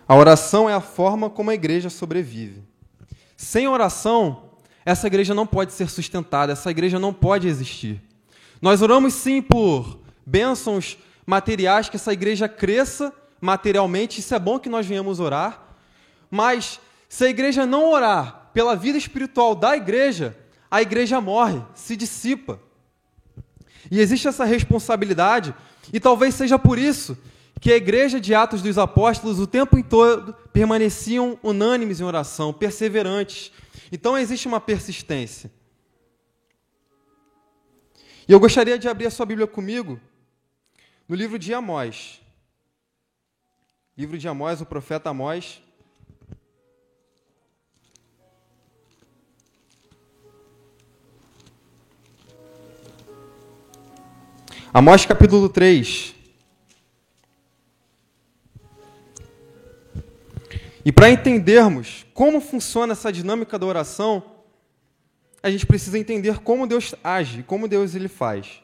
A 0.08 0.16
oração 0.16 0.70
é 0.70 0.72
a 0.72 0.80
forma 0.80 1.28
como 1.28 1.50
a 1.50 1.54
igreja 1.54 1.90
sobrevive. 1.90 2.62
Sem 3.36 3.68
oração, 3.68 4.44
essa 4.82 5.06
igreja 5.06 5.34
não 5.34 5.46
pode 5.46 5.74
ser 5.74 5.90
sustentada, 5.90 6.50
essa 6.50 6.70
igreja 6.70 6.98
não 6.98 7.12
pode 7.12 7.46
existir. 7.46 8.00
Nós 8.62 8.80
oramos 8.80 9.12
sim 9.12 9.42
por 9.42 10.00
bênçãos 10.24 10.96
materiais, 11.26 11.90
que 11.90 11.96
essa 11.96 12.10
igreja 12.10 12.48
cresça 12.48 13.12
materialmente, 13.38 14.20
isso 14.20 14.34
é 14.34 14.38
bom 14.38 14.58
que 14.58 14.70
nós 14.70 14.86
venhamos 14.86 15.20
orar, 15.20 15.76
mas 16.30 16.80
se 17.06 17.26
a 17.26 17.28
igreja 17.28 17.66
não 17.66 17.90
orar 17.90 18.50
pela 18.54 18.74
vida 18.74 18.96
espiritual 18.96 19.54
da 19.54 19.76
igreja, 19.76 20.34
a 20.70 20.80
igreja 20.80 21.20
morre, 21.20 21.60
se 21.74 21.94
dissipa. 21.94 22.58
E 23.90 24.00
existe 24.00 24.26
essa 24.26 24.46
responsabilidade, 24.46 25.54
e 25.92 26.00
talvez 26.00 26.34
seja 26.34 26.58
por 26.58 26.78
isso 26.78 27.16
que 27.60 27.72
a 27.72 27.76
igreja 27.76 28.20
de 28.20 28.34
Atos 28.34 28.62
dos 28.62 28.78
Apóstolos 28.78 29.38
o 29.40 29.46
tempo 29.46 29.82
todo 29.82 30.32
permaneciam 30.52 31.38
unânimes 31.42 32.00
em 32.00 32.04
oração, 32.04 32.52
perseverantes. 32.52 33.50
Então 33.90 34.16
existe 34.16 34.46
uma 34.46 34.60
persistência. 34.60 35.50
E 38.28 38.32
eu 38.32 38.38
gostaria 38.38 38.78
de 38.78 38.88
abrir 38.88 39.06
a 39.06 39.10
sua 39.10 39.26
Bíblia 39.26 39.46
comigo 39.46 39.98
no 41.08 41.16
livro 41.16 41.38
de 41.38 41.52
Amós. 41.54 42.20
Livro 43.96 44.18
de 44.18 44.28
Amós, 44.28 44.60
o 44.60 44.66
profeta 44.66 45.10
Amós. 45.10 45.62
Amós 54.72 55.06
capítulo 55.06 55.48
3. 55.48 56.17
E 60.88 60.92
para 60.92 61.10
entendermos 61.10 62.06
como 62.14 62.40
funciona 62.40 62.94
essa 62.94 63.12
dinâmica 63.12 63.58
da 63.58 63.66
oração, 63.66 64.22
a 65.42 65.50
gente 65.50 65.66
precisa 65.66 65.98
entender 65.98 66.38
como 66.38 66.66
Deus 66.66 66.94
age, 67.04 67.42
como 67.42 67.68
Deus 67.68 67.94
ele 67.94 68.08
faz. 68.08 68.62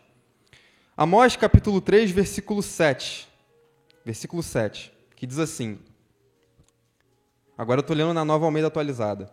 Amós 0.97 1.37
capítulo 1.37 1.83
3, 1.83 2.11
versículo 2.11 2.63
7. 2.63 3.29
Versículo 4.07 4.43
7, 4.43 4.91
que 5.15 5.27
diz 5.27 5.39
assim: 5.39 5.79
Agora 7.59 7.81
eu 7.81 7.83
estou 7.83 7.95
lendo 7.95 8.15
na 8.15 8.25
nova 8.25 8.47
Almeida 8.47 8.69
atualizada. 8.69 9.31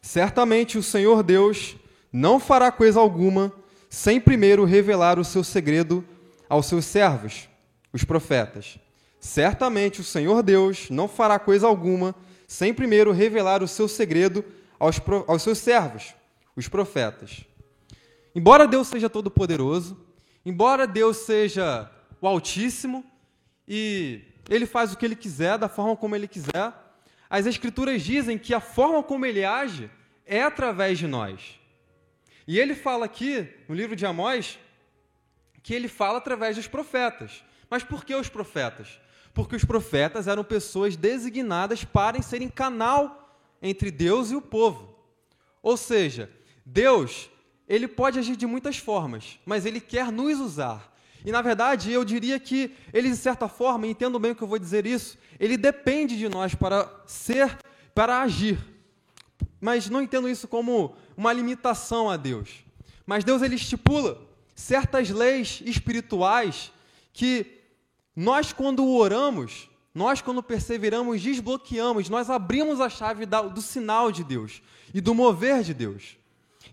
Certamente 0.00 0.76
o 0.76 0.82
Senhor 0.82 1.22
Deus 1.22 1.76
não 2.12 2.40
fará 2.40 2.72
coisa 2.72 2.98
alguma 2.98 3.52
sem 3.88 4.20
primeiro 4.20 4.64
revelar 4.64 5.20
o 5.20 5.24
seu 5.24 5.44
segredo 5.44 6.04
aos 6.48 6.66
seus 6.66 6.84
servos, 6.84 7.48
os 7.92 8.02
profetas. 8.02 8.81
Certamente 9.22 10.00
o 10.00 10.04
Senhor 10.04 10.42
Deus 10.42 10.90
não 10.90 11.06
fará 11.06 11.38
coisa 11.38 11.64
alguma 11.64 12.12
sem 12.44 12.74
primeiro 12.74 13.12
revelar 13.12 13.62
o 13.62 13.68
seu 13.68 13.86
segredo 13.86 14.44
aos, 14.80 15.00
aos 15.28 15.42
seus 15.44 15.58
servos, 15.58 16.12
os 16.56 16.66
profetas. 16.66 17.44
Embora 18.34 18.66
Deus 18.66 18.88
seja 18.88 19.08
todo-poderoso, 19.08 19.96
embora 20.44 20.88
Deus 20.88 21.18
seja 21.18 21.88
o 22.20 22.26
Altíssimo 22.26 23.04
e 23.66 24.22
ele 24.50 24.66
faz 24.66 24.92
o 24.92 24.96
que 24.96 25.06
ele 25.06 25.14
quiser, 25.14 25.56
da 25.56 25.68
forma 25.68 25.96
como 25.96 26.16
ele 26.16 26.26
quiser, 26.26 26.74
as 27.30 27.46
Escrituras 27.46 28.02
dizem 28.02 28.36
que 28.36 28.52
a 28.52 28.60
forma 28.60 29.04
como 29.04 29.24
ele 29.24 29.44
age 29.44 29.88
é 30.26 30.42
através 30.42 30.98
de 30.98 31.06
nós. 31.06 31.60
E 32.44 32.58
ele 32.58 32.74
fala 32.74 33.04
aqui, 33.04 33.48
no 33.68 33.74
livro 33.76 33.94
de 33.94 34.04
Amós, 34.04 34.58
que 35.62 35.72
ele 35.72 35.86
fala 35.86 36.18
através 36.18 36.56
dos 36.56 36.66
profetas. 36.66 37.44
Mas 37.70 37.84
por 37.84 38.04
que 38.04 38.16
os 38.16 38.28
profetas? 38.28 39.00
Porque 39.34 39.56
os 39.56 39.64
profetas 39.64 40.28
eram 40.28 40.44
pessoas 40.44 40.96
designadas 40.96 41.84
para 41.84 42.20
serem 42.22 42.48
canal 42.48 43.36
entre 43.60 43.90
Deus 43.90 44.30
e 44.30 44.36
o 44.36 44.42
povo. 44.42 44.94
Ou 45.62 45.76
seja, 45.76 46.30
Deus, 46.66 47.30
ele 47.68 47.88
pode 47.88 48.18
agir 48.18 48.36
de 48.36 48.46
muitas 48.46 48.76
formas, 48.76 49.38
mas 49.46 49.64
ele 49.64 49.80
quer 49.80 50.10
nos 50.10 50.38
usar. 50.38 50.92
E 51.24 51.30
na 51.30 51.40
verdade, 51.40 51.92
eu 51.92 52.04
diria 52.04 52.38
que 52.38 52.74
ele 52.92 53.08
de 53.08 53.16
certa 53.16 53.48
forma, 53.48 53.86
entendo 53.86 54.18
bem 54.18 54.32
o 54.32 54.34
que 54.34 54.42
eu 54.42 54.48
vou 54.48 54.58
dizer 54.58 54.84
isso, 54.86 55.16
ele 55.38 55.56
depende 55.56 56.18
de 56.18 56.28
nós 56.28 56.54
para 56.54 56.90
ser, 57.06 57.56
para 57.94 58.20
agir. 58.20 58.58
Mas 59.60 59.88
não 59.88 60.02
entendo 60.02 60.28
isso 60.28 60.48
como 60.48 60.96
uma 61.16 61.32
limitação 61.32 62.10
a 62.10 62.16
Deus. 62.16 62.64
Mas 63.06 63.22
Deus 63.22 63.42
ele 63.42 63.54
estipula 63.54 64.20
certas 64.54 65.10
leis 65.10 65.62
espirituais 65.64 66.72
que 67.12 67.61
nós, 68.14 68.52
quando 68.52 68.86
oramos, 68.88 69.68
nós, 69.94 70.20
quando 70.20 70.42
perseveramos, 70.42 71.20
desbloqueamos, 71.20 72.08
nós 72.08 72.30
abrimos 72.30 72.80
a 72.80 72.88
chave 72.88 73.26
do 73.26 73.60
sinal 73.60 74.10
de 74.10 74.24
Deus 74.24 74.62
e 74.92 75.00
do 75.00 75.14
mover 75.14 75.62
de 75.62 75.74
Deus. 75.74 76.16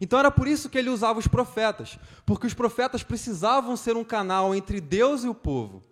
Então 0.01 0.19
era 0.19 0.31
por 0.31 0.47
isso 0.47 0.69
que 0.69 0.77
ele 0.77 0.89
usava 0.89 1.19
os 1.19 1.27
profetas, 1.27 1.97
porque 2.25 2.47
os 2.47 2.53
profetas 2.53 3.03
precisavam 3.03 3.75
ser 3.75 3.97
um 3.97 4.03
canal 4.03 4.55
entre 4.55 4.79
Deus 4.79 5.23
e 5.23 5.27
o 5.27 5.35
povo. 5.35 5.83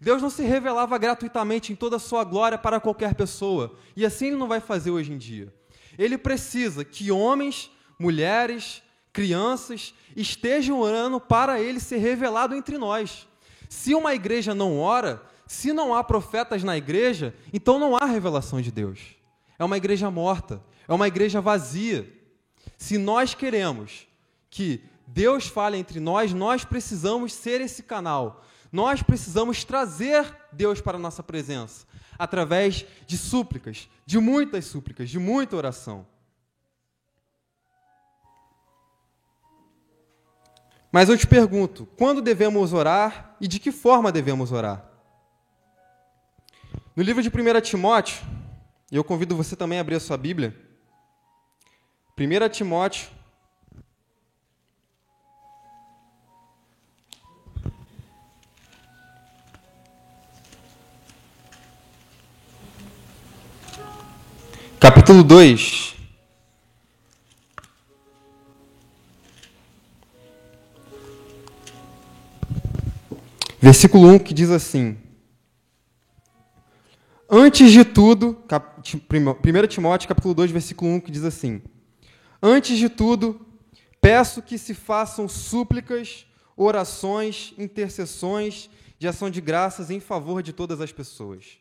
Deus 0.00 0.20
não 0.20 0.30
se 0.30 0.42
revelava 0.42 0.98
gratuitamente 0.98 1.72
em 1.72 1.76
toda 1.76 1.96
a 1.96 2.00
sua 2.00 2.24
glória 2.24 2.58
para 2.58 2.80
qualquer 2.80 3.14
pessoa, 3.14 3.76
e 3.96 4.04
assim 4.04 4.26
ele 4.26 4.36
não 4.36 4.48
vai 4.48 4.60
fazer 4.60 4.90
hoje 4.90 5.12
em 5.12 5.18
dia. 5.18 5.52
Ele 5.96 6.18
precisa 6.18 6.84
que 6.84 7.12
homens, 7.12 7.70
mulheres, 7.98 8.82
crianças 9.12 9.94
estejam 10.16 10.80
orando 10.80 11.20
para 11.20 11.60
ele 11.60 11.78
ser 11.78 11.98
revelado 11.98 12.54
entre 12.54 12.76
nós. 12.76 13.28
Se 13.74 13.92
uma 13.92 14.14
igreja 14.14 14.54
não 14.54 14.78
ora, 14.78 15.20
se 15.48 15.72
não 15.72 15.92
há 15.92 16.04
profetas 16.04 16.62
na 16.62 16.76
igreja, 16.76 17.34
então 17.52 17.76
não 17.76 17.96
há 17.96 18.04
revelação 18.04 18.62
de 18.62 18.70
Deus. 18.70 19.16
É 19.58 19.64
uma 19.64 19.76
igreja 19.76 20.08
morta, 20.12 20.62
é 20.86 20.94
uma 20.94 21.08
igreja 21.08 21.40
vazia. 21.40 22.08
Se 22.78 22.96
nós 22.96 23.34
queremos 23.34 24.06
que 24.48 24.84
Deus 25.08 25.48
fale 25.48 25.76
entre 25.76 25.98
nós, 25.98 26.32
nós 26.32 26.64
precisamos 26.64 27.34
ser 27.34 27.60
esse 27.60 27.82
canal. 27.82 28.44
Nós 28.70 29.02
precisamos 29.02 29.64
trazer 29.64 30.24
Deus 30.52 30.80
para 30.80 30.96
a 30.96 31.00
nossa 31.00 31.22
presença 31.22 31.84
através 32.16 32.86
de 33.08 33.18
súplicas, 33.18 33.88
de 34.06 34.20
muitas 34.20 34.66
súplicas, 34.66 35.10
de 35.10 35.18
muita 35.18 35.56
oração. 35.56 36.06
Mas 40.94 41.08
eu 41.08 41.18
te 41.18 41.26
pergunto: 41.26 41.88
quando 41.98 42.22
devemos 42.22 42.72
orar 42.72 43.33
e 43.44 43.46
de 43.46 43.60
que 43.60 43.70
forma 43.70 44.10
devemos 44.10 44.52
orar? 44.52 44.82
No 46.96 47.02
livro 47.02 47.22
de 47.22 47.28
1 47.28 47.60
Timóteo, 47.60 48.24
e 48.90 48.96
eu 48.96 49.04
convido 49.04 49.36
você 49.36 49.54
também 49.54 49.76
a 49.76 49.82
abrir 49.82 49.96
a 49.96 50.00
sua 50.00 50.16
Bíblia. 50.16 50.56
1 52.18 52.48
Timóteo, 52.48 53.06
capítulo 64.80 65.22
2. 65.22 65.93
Versículo 73.64 74.08
1 74.08 74.18
que 74.18 74.34
diz 74.34 74.50
assim: 74.50 74.98
Antes 77.30 77.72
de 77.72 77.84
tudo, 77.84 78.36
1 78.46 79.66
Timóteo 79.66 80.06
capítulo 80.06 80.34
2, 80.34 80.50
versículo 80.50 80.90
1 80.92 81.00
que 81.00 81.10
diz 81.10 81.24
assim: 81.24 81.62
Antes 82.42 82.76
de 82.76 82.90
tudo, 82.90 83.40
Peço 84.04 84.42
que 84.42 84.58
se 84.58 84.74
façam 84.74 85.26
súplicas, 85.26 86.26
orações, 86.54 87.54
intercessões 87.56 88.68
de 88.98 89.08
ação 89.08 89.30
de 89.30 89.40
graças 89.40 89.90
em 89.90 89.98
favor 89.98 90.42
de 90.42 90.52
todas 90.52 90.78
as 90.82 90.92
pessoas. 90.92 91.56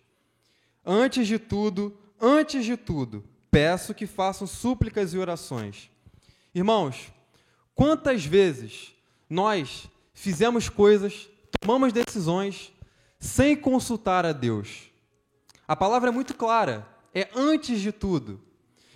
Antes 0.85 1.25
de 1.25 1.39
tudo, 1.39 1.97
antes 2.19 2.65
de 2.65 2.75
tudo, 2.75 3.23
peço 3.49 3.93
que 3.93 4.05
façam 4.05 4.45
súplicas 4.45 5.13
e 5.13 5.17
orações. 5.17 5.89
Irmãos, 6.53 7.13
quantas 7.73 8.25
vezes 8.25 8.93
nós 9.29 9.87
fizemos 10.13 10.67
coisas, 10.67 11.29
tomamos 11.59 11.93
decisões 11.93 12.71
sem 13.19 13.55
consultar 13.55 14.25
a 14.25 14.31
Deus? 14.31 14.89
A 15.67 15.75
palavra 15.75 16.09
é 16.09 16.11
muito 16.11 16.33
clara, 16.33 16.87
é 17.13 17.29
antes 17.35 17.79
de 17.79 17.91
tudo. 17.91 18.41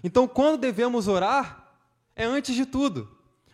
Então, 0.04 0.28
quando 0.28 0.60
devemos 0.60 1.08
orar, 1.08 1.74
é 2.16 2.26
antes 2.26 2.56
de 2.56 2.66
tudo. 2.66 3.10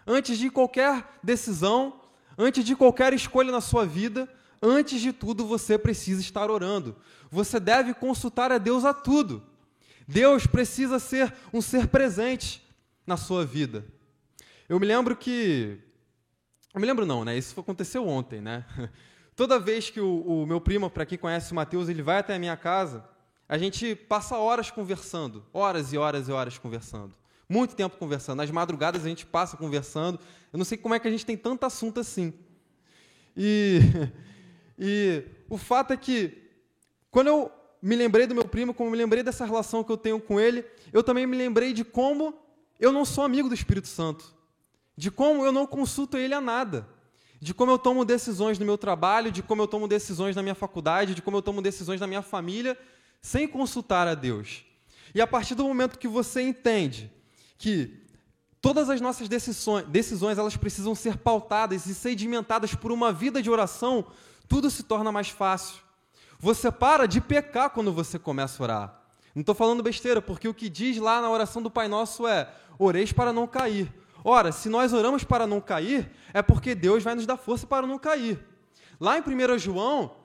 Antes 0.06 0.38
de 0.38 0.50
qualquer 0.50 1.08
decisão, 1.22 2.02
antes 2.38 2.66
de 2.66 2.76
qualquer 2.76 3.14
escolha 3.14 3.52
na 3.52 3.62
sua 3.62 3.86
vida, 3.86 4.28
antes 4.62 5.02
de 5.02 5.14
tudo 5.14 5.46
você 5.46 5.78
precisa 5.78 6.22
estar 6.22 6.50
orando. 6.50 6.96
Você 7.30 7.60
deve 7.60 7.94
consultar 7.94 8.52
a 8.52 8.58
Deus 8.58 8.86
a 8.86 8.94
tudo. 8.94 9.44
Deus 10.08 10.46
precisa 10.46 11.00
ser 11.00 11.34
um 11.54 11.62
ser 11.62 11.88
presente 11.88 12.62
na 13.06 13.18
sua 13.18 13.46
vida. 13.46 13.86
Eu 14.68 14.80
me 14.80 14.86
lembro 14.86 15.16
que. 15.16 15.80
Eu 16.74 16.82
me 16.82 16.88
lembro 16.88 17.06
não, 17.06 17.24
né? 17.24 17.38
Isso 17.38 17.60
aconteceu 17.60 18.08
ontem, 18.08 18.42
né? 18.42 18.66
Toda 19.36 19.60
vez 19.60 19.92
que 19.92 20.00
o, 20.00 20.22
o 20.22 20.46
meu 20.46 20.60
primo, 20.60 20.90
para 20.90 21.06
quem 21.06 21.18
conhece 21.18 21.52
o 21.52 21.56
Mateus, 21.56 21.88
ele 21.88 22.02
vai 22.02 22.18
até 22.18 22.36
a 22.36 22.40
minha 22.40 22.58
casa, 22.58 23.08
a 23.48 23.60
gente 23.60 23.96
passa 23.96 24.38
horas 24.38 24.72
conversando, 24.72 25.46
horas 25.54 25.94
e 25.94 25.98
horas 25.98 26.28
e 26.28 26.32
horas 26.32 26.58
conversando. 26.58 27.14
Muito 27.48 27.76
tempo 27.76 27.98
conversando. 27.98 28.38
Nas 28.38 28.50
madrugadas 28.50 29.06
a 29.06 29.08
gente 29.08 29.24
passa 29.26 29.56
conversando. 29.56 30.20
Eu 30.52 30.58
não 30.58 30.66
sei 30.66 30.76
como 30.76 30.96
é 30.96 31.00
que 31.00 31.08
a 31.08 31.12
gente 31.12 31.26
tem 31.26 31.38
tanto 31.38 31.64
assunto 31.64 32.00
assim. 32.00 32.34
E, 33.38 33.80
e 34.80 35.24
o 35.48 35.58
fato 35.58 35.94
é 35.94 35.98
que, 35.98 36.50
quando 37.12 37.28
eu 37.28 37.52
me 37.80 37.96
lembrei 37.96 38.26
do 38.26 38.34
meu 38.34 38.46
primo, 38.46 38.74
como 38.74 38.90
me 38.90 38.98
lembrei 38.98 39.22
dessa 39.22 39.46
relação 39.46 39.84
que 39.84 39.92
eu 39.92 39.98
tenho 39.98 40.20
com 40.20 40.40
ele, 40.40 40.66
eu 40.92 41.04
também 41.04 41.28
me 41.28 41.38
lembrei 41.38 41.74
de 41.74 41.84
como 41.84 42.34
eu 42.80 42.92
não 42.92 43.06
sou 43.06 43.24
amigo 43.24 43.48
do 43.48 43.54
Espírito 43.54 43.88
Santo. 43.88 44.34
De 44.96 45.10
como 45.10 45.44
eu 45.44 45.52
não 45.52 45.66
consulto 45.66 46.18
ele 46.18 46.34
a 46.34 46.42
nada. 46.42 46.88
De 47.40 47.54
como 47.54 47.72
eu 47.72 47.78
tomo 47.78 48.06
decisões 48.06 48.58
no 48.58 48.66
meu 48.66 48.78
trabalho, 48.78 49.32
de 49.32 49.44
como 49.44 49.62
eu 49.62 49.68
tomo 49.68 49.88
decisões 49.88 50.36
na 50.36 50.42
minha 50.42 50.56
faculdade, 50.56 51.16
de 51.16 51.22
como 51.22 51.38
eu 51.38 51.42
tomo 51.42 51.62
decisões 51.62 52.00
na 52.00 52.08
minha 52.08 52.22
família, 52.22 52.78
sem 53.22 53.48
consultar 53.48 54.08
a 54.08 54.16
Deus. 54.16 54.64
E 55.14 55.22
a 55.22 55.28
partir 55.28 55.56
do 55.56 55.64
momento 55.64 56.00
que 56.00 56.08
você 56.08 56.42
entende 56.42 57.12
que 57.58 58.02
todas 58.62 58.90
as 58.90 59.02
nossas 59.02 59.28
decisões, 59.28 59.86
decisões 59.88 60.38
elas 60.38 60.56
precisam 60.56 60.96
ser 60.96 61.18
pautadas 61.18 61.86
e 61.86 61.94
sedimentadas 61.94 62.74
por 62.74 62.92
uma 62.92 63.12
vida 63.12 63.42
de 63.42 63.50
oração, 63.50 64.08
tudo 64.48 64.72
se 64.72 64.84
torna 64.84 65.12
mais 65.12 65.30
fácil. 65.30 65.82
Você 66.40 66.72
para 66.72 67.06
de 67.06 67.22
pecar 67.22 67.70
quando 67.70 67.94
você 67.94 68.18
começa 68.20 68.62
a 68.62 68.64
orar. 68.64 69.02
Não 69.36 69.42
estou 69.42 69.56
falando 69.56 69.82
besteira, 69.82 70.22
porque 70.22 70.48
o 70.48 70.54
que 70.54 70.70
diz 70.70 70.98
lá 70.98 71.22
na 71.22 71.30
oração 71.30 71.62
do 71.62 71.72
Pai 71.72 71.88
Nosso 71.88 72.28
é: 72.28 72.54
oreis 72.78 73.12
para 73.12 73.34
não 73.34 73.48
cair. 73.48 73.92
Ora, 74.24 74.52
se 74.52 74.70
nós 74.70 74.94
oramos 74.94 75.24
para 75.24 75.46
não 75.46 75.60
cair, 75.60 76.10
é 76.34 76.42
porque 76.42 76.74
Deus 76.74 77.04
vai 77.04 77.16
nos 77.16 77.26
dar 77.26 77.38
força 77.38 77.68
para 77.68 77.86
não 77.86 78.00
cair. 78.00 78.40
Lá 79.00 79.18
em 79.18 79.22
1 79.22 79.58
João, 79.60 80.16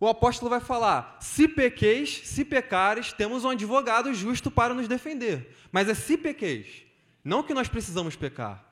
o 0.00 0.08
apóstolo 0.08 0.48
vai 0.48 0.60
falar: 0.60 1.18
se 1.20 1.46
pequeis, 1.46 2.22
se 2.24 2.44
pecares, 2.44 3.12
temos 3.12 3.44
um 3.44 3.50
advogado 3.50 4.12
justo 4.14 4.50
para 4.50 4.74
nos 4.74 4.88
defender. 4.88 5.54
Mas 5.70 5.88
é 5.88 5.94
se 5.94 6.16
pequeis, 6.16 6.84
não 7.22 7.42
que 7.42 7.54
nós 7.54 7.68
precisamos 7.68 8.16
pecar. 8.16 8.64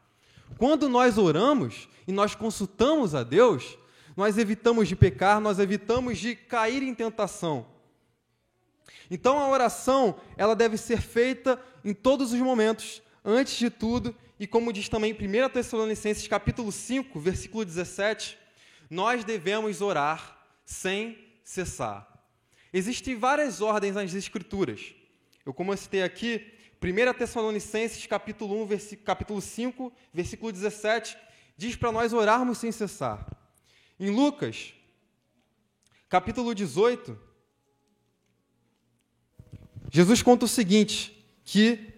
Quando 0.59 0.88
nós 0.88 1.19
oramos 1.19 1.88
e 2.07 2.12
nós 2.12 2.35
consultamos 2.35 3.14
a 3.14 3.23
Deus, 3.23 3.79
nós 4.16 4.38
evitamos 4.38 4.88
de 4.88 4.97
pecar, 4.97 5.40
nós 5.40 5.59
evitamos 5.59 6.19
de 6.19 6.35
cair 6.35 6.83
em 6.83 6.95
tentação. 6.95 7.66
Então 9.11 9.38
a 9.38 9.49
oração, 9.49 10.16
ela 10.37 10.55
deve 10.55 10.77
ser 10.77 11.01
feita 11.01 11.61
em 11.85 11.93
todos 11.93 12.33
os 12.33 12.40
momentos, 12.40 13.03
antes 13.25 13.57
de 13.59 13.71
tudo, 13.71 14.14
e 14.40 14.46
como 14.46 14.72
diz 14.72 14.88
também 14.88 15.12
1 15.12 15.50
Tessalonicenses 15.50 16.26
capítulo 16.26 16.72
5, 16.72 17.20
versículo 17.20 17.62
17, 17.62 18.38
nós 18.88 19.22
devemos 19.22 19.83
orar 19.83 20.42
sem 20.64 21.18
cessar. 21.44 22.09
Existem 22.72 23.18
várias 23.18 23.61
ordens 23.61 23.96
nas 23.96 24.14
Escrituras. 24.14 24.94
Eu, 25.44 25.53
como 25.53 25.74
eu 25.74 25.76
citei 25.76 26.03
aqui, 26.03 26.55
1 26.83 27.18
Tessalonicenses, 27.18 28.07
capítulo, 28.07 28.62
1, 28.62 28.68
capítulo 29.05 29.42
5, 29.42 29.92
versículo 30.11 30.50
17, 30.50 31.18
diz 31.55 31.76
para 31.76 31.92
nós 31.92 32.14
orarmos 32.14 32.57
sem 32.57 32.72
cessar. 32.72 33.31
Em 33.98 34.09
Lucas, 34.09 34.72
capítulo 36.09 36.55
18, 36.55 37.18
Jesus 39.92 40.22
conta 40.22 40.46
o 40.46 40.48
seguinte, 40.48 41.22
que, 41.44 41.92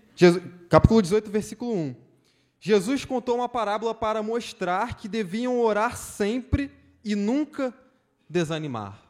capítulo 0.68 1.00
18, 1.00 1.30
versículo 1.30 1.72
1, 1.72 2.02
Jesus 2.64 3.04
contou 3.04 3.34
uma 3.34 3.48
parábola 3.48 3.92
para 3.92 4.22
mostrar 4.22 4.96
que 4.96 5.08
deviam 5.08 5.58
orar 5.58 5.96
sempre 5.96 6.70
e 7.04 7.16
nunca 7.16 7.74
desanimar. 8.30 9.02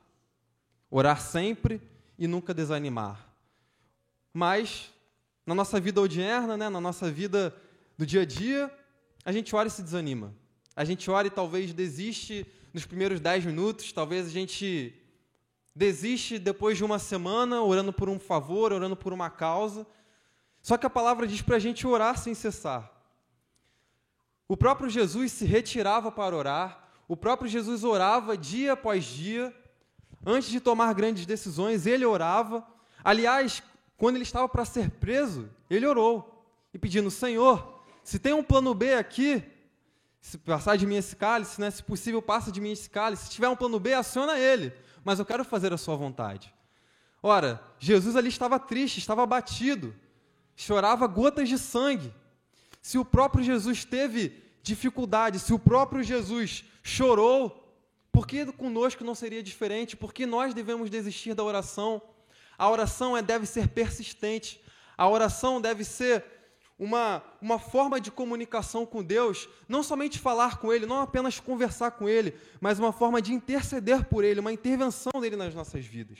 Orar 0.90 1.20
sempre 1.20 1.78
e 2.18 2.26
nunca 2.26 2.54
desanimar. 2.54 3.28
Mas, 4.32 4.90
na 5.44 5.54
nossa 5.54 5.78
vida 5.78 6.00
odierna, 6.00 6.56
né, 6.56 6.70
na 6.70 6.80
nossa 6.80 7.10
vida 7.10 7.54
do 7.98 8.06
dia 8.06 8.22
a 8.22 8.24
dia, 8.24 8.74
a 9.22 9.30
gente 9.30 9.54
ora 9.54 9.68
e 9.68 9.70
se 9.70 9.82
desanima. 9.82 10.34
A 10.74 10.82
gente 10.82 11.10
ora 11.10 11.26
e 11.26 11.30
talvez 11.30 11.74
desiste 11.74 12.46
nos 12.72 12.86
primeiros 12.86 13.20
dez 13.20 13.44
minutos, 13.44 13.92
talvez 13.92 14.28
a 14.28 14.30
gente 14.30 14.94
desiste 15.76 16.38
depois 16.38 16.78
de 16.78 16.84
uma 16.84 16.98
semana, 16.98 17.60
orando 17.60 17.92
por 17.92 18.08
um 18.08 18.18
favor, 18.18 18.72
orando 18.72 18.96
por 18.96 19.12
uma 19.12 19.28
causa. 19.28 19.86
Só 20.62 20.78
que 20.78 20.86
a 20.86 20.90
palavra 20.90 21.26
diz 21.26 21.42
para 21.42 21.56
a 21.56 21.60
gente 21.60 21.86
orar 21.86 22.16
sem 22.16 22.32
cessar. 22.32 23.01
O 24.52 24.56
próprio 24.56 24.90
Jesus 24.90 25.32
se 25.32 25.46
retirava 25.46 26.12
para 26.12 26.36
orar, 26.36 26.86
o 27.08 27.16
próprio 27.16 27.48
Jesus 27.48 27.84
orava 27.84 28.36
dia 28.36 28.74
após 28.74 29.02
dia, 29.02 29.50
antes 30.26 30.50
de 30.50 30.60
tomar 30.60 30.92
grandes 30.92 31.24
decisões, 31.24 31.86
ele 31.86 32.04
orava. 32.04 32.62
Aliás, 33.02 33.62
quando 33.96 34.16
ele 34.16 34.24
estava 34.24 34.46
para 34.46 34.66
ser 34.66 34.90
preso, 34.90 35.48
ele 35.70 35.86
orou 35.86 36.44
e 36.74 36.78
pedindo: 36.78 37.10
Senhor, 37.10 37.82
se 38.04 38.18
tem 38.18 38.34
um 38.34 38.42
plano 38.42 38.74
B 38.74 38.92
aqui, 38.92 39.42
se 40.20 40.36
passar 40.36 40.76
de 40.76 40.86
mim 40.86 40.96
esse 40.96 41.16
cálice, 41.16 41.58
né, 41.58 41.70
se 41.70 41.82
possível, 41.82 42.20
passa 42.20 42.52
de 42.52 42.60
mim 42.60 42.72
esse 42.72 42.90
cálice. 42.90 43.24
Se 43.24 43.30
tiver 43.30 43.48
um 43.48 43.56
plano 43.56 43.80
B, 43.80 43.94
aciona 43.94 44.38
ele, 44.38 44.70
mas 45.02 45.18
eu 45.18 45.24
quero 45.24 45.46
fazer 45.46 45.72
a 45.72 45.78
sua 45.78 45.96
vontade. 45.96 46.52
Ora, 47.22 47.58
Jesus 47.78 48.16
ali 48.16 48.28
estava 48.28 48.58
triste, 48.58 48.98
estava 48.98 49.22
abatido, 49.22 49.94
chorava 50.54 51.06
gotas 51.06 51.48
de 51.48 51.56
sangue. 51.56 52.12
Se 52.82 52.98
o 52.98 53.04
próprio 53.04 53.44
Jesus 53.44 53.84
teve 53.84 54.42
dificuldade, 54.62 55.38
se 55.38 55.54
o 55.54 55.58
próprio 55.58 56.02
Jesus 56.02 56.64
chorou, 56.82 57.62
por 58.10 58.26
que 58.26 58.44
conosco 58.52 59.04
não 59.04 59.14
seria 59.14 59.42
diferente? 59.42 59.96
Por 59.96 60.12
que 60.12 60.26
nós 60.26 60.52
devemos 60.52 60.90
desistir 60.90 61.32
da 61.32 61.44
oração? 61.44 62.02
A 62.58 62.68
oração 62.68 63.16
é, 63.16 63.22
deve 63.22 63.46
ser 63.46 63.68
persistente. 63.68 64.60
A 64.98 65.08
oração 65.08 65.60
deve 65.60 65.84
ser 65.84 66.24
uma, 66.78 67.22
uma 67.40 67.58
forma 67.58 68.00
de 68.00 68.10
comunicação 68.10 68.84
com 68.84 69.02
Deus, 69.02 69.48
não 69.68 69.82
somente 69.82 70.18
falar 70.18 70.58
com 70.58 70.72
Ele, 70.72 70.84
não 70.84 71.00
apenas 71.00 71.38
conversar 71.38 71.92
com 71.92 72.08
Ele, 72.08 72.34
mas 72.60 72.78
uma 72.80 72.92
forma 72.92 73.22
de 73.22 73.32
interceder 73.32 74.04
por 74.06 74.24
Ele, 74.24 74.40
uma 74.40 74.52
intervenção 74.52 75.12
dele 75.20 75.36
nas 75.36 75.54
nossas 75.54 75.86
vidas. 75.86 76.18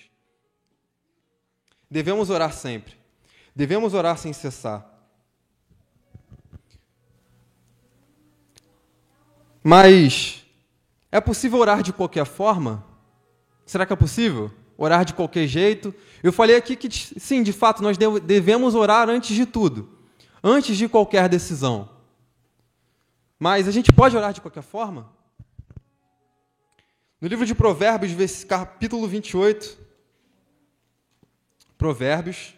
Devemos 1.90 2.30
orar 2.30 2.52
sempre. 2.52 2.96
Devemos 3.54 3.92
orar 3.92 4.16
sem 4.16 4.32
cessar. 4.32 4.91
Mas 9.62 10.44
é 11.10 11.20
possível 11.20 11.58
orar 11.58 11.82
de 11.82 11.92
qualquer 11.92 12.26
forma? 12.26 12.84
Será 13.64 13.86
que 13.86 13.92
é 13.92 13.96
possível? 13.96 14.50
Orar 14.76 15.04
de 15.04 15.14
qualquer 15.14 15.46
jeito? 15.46 15.94
Eu 16.22 16.32
falei 16.32 16.56
aqui 16.56 16.74
que, 16.74 16.90
sim, 16.90 17.42
de 17.42 17.52
fato, 17.52 17.82
nós 17.82 17.96
devemos 17.96 18.74
orar 18.74 19.08
antes 19.08 19.36
de 19.36 19.46
tudo, 19.46 19.98
antes 20.42 20.76
de 20.76 20.88
qualquer 20.88 21.28
decisão. 21.28 21.88
Mas 23.38 23.68
a 23.68 23.70
gente 23.70 23.92
pode 23.92 24.16
orar 24.16 24.32
de 24.32 24.40
qualquer 24.40 24.62
forma? 24.62 25.12
No 27.20 27.28
livro 27.28 27.46
de 27.46 27.54
Provérbios, 27.54 28.42
capítulo 28.44 29.06
28, 29.06 29.78
Provérbios 31.78 32.54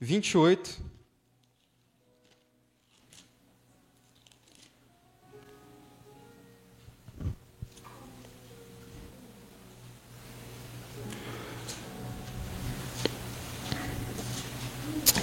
28, 0.00 0.80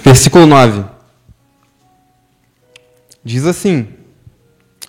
Versículo 0.06 0.46
9. 0.46 0.84
Diz 3.24 3.44
assim, 3.44 3.92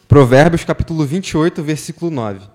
Provérbios 0.08 0.64
capítulo 0.64 1.04
28, 1.08 1.64
versículo 1.64 2.12
9. 2.12 2.48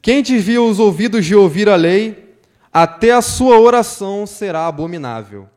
Quem 0.00 0.22
desvia 0.22 0.62
os 0.62 0.78
ouvidos 0.78 1.26
de 1.26 1.34
ouvir 1.34 1.68
a 1.68 1.76
lei, 1.76 2.38
até 2.72 3.12
a 3.12 3.20
sua 3.20 3.60
oração 3.60 4.26
será 4.26 4.66
abominável. 4.68 5.50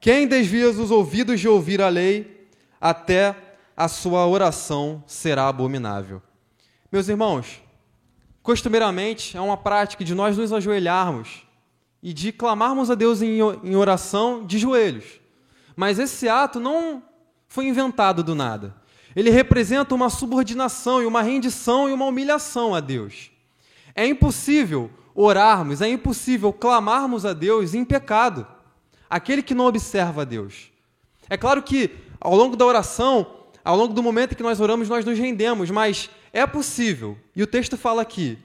Quem 0.00 0.26
desvia 0.26 0.70
os 0.70 0.90
ouvidos 0.90 1.38
de 1.38 1.46
ouvir 1.46 1.82
a 1.82 1.90
lei, 1.90 2.48
até 2.80 3.36
a 3.76 3.88
sua 3.88 4.26
oração 4.26 5.04
será 5.06 5.48
abominável. 5.48 6.22
Meus 6.90 7.10
irmãos, 7.10 7.62
costumeiramente 8.42 9.36
é 9.36 9.40
uma 9.42 9.58
prática 9.58 10.02
de 10.02 10.14
nós 10.14 10.38
nos 10.38 10.50
ajoelharmos 10.50 11.42
e 12.02 12.12
de 12.12 12.32
clamarmos 12.32 12.90
a 12.90 12.94
Deus 12.94 13.22
em 13.22 13.76
oração 13.76 14.44
de 14.44 14.58
joelhos. 14.58 15.04
Mas 15.76 15.98
esse 15.98 16.28
ato 16.28 16.58
não 16.58 17.02
foi 17.48 17.66
inventado 17.66 18.22
do 18.22 18.34
nada. 18.34 18.74
Ele 19.14 19.30
representa 19.30 19.94
uma 19.94 20.10
subordinação 20.10 21.02
e 21.02 21.06
uma 21.06 21.22
rendição 21.22 21.88
e 21.88 21.92
uma 21.92 22.06
humilhação 22.06 22.74
a 22.74 22.80
Deus. 22.80 23.30
É 23.94 24.06
impossível 24.06 24.90
orarmos, 25.14 25.80
é 25.82 25.88
impossível 25.88 26.52
clamarmos 26.52 27.26
a 27.26 27.32
Deus 27.32 27.74
em 27.74 27.84
pecado. 27.84 28.46
Aquele 29.08 29.42
que 29.42 29.54
não 29.54 29.66
observa 29.66 30.22
a 30.22 30.24
Deus. 30.24 30.70
É 31.28 31.36
claro 31.36 31.62
que 31.62 31.90
ao 32.18 32.34
longo 32.34 32.56
da 32.56 32.64
oração, 32.64 33.26
ao 33.64 33.76
longo 33.76 33.92
do 33.92 34.02
momento 34.02 34.34
que 34.34 34.42
nós 34.42 34.60
oramos, 34.60 34.88
nós 34.88 35.04
nos 35.04 35.18
rendemos, 35.18 35.70
mas 35.70 36.10
é 36.32 36.46
possível, 36.46 37.18
e 37.36 37.42
o 37.42 37.46
texto 37.46 37.76
fala 37.76 38.00
aqui, 38.00 38.38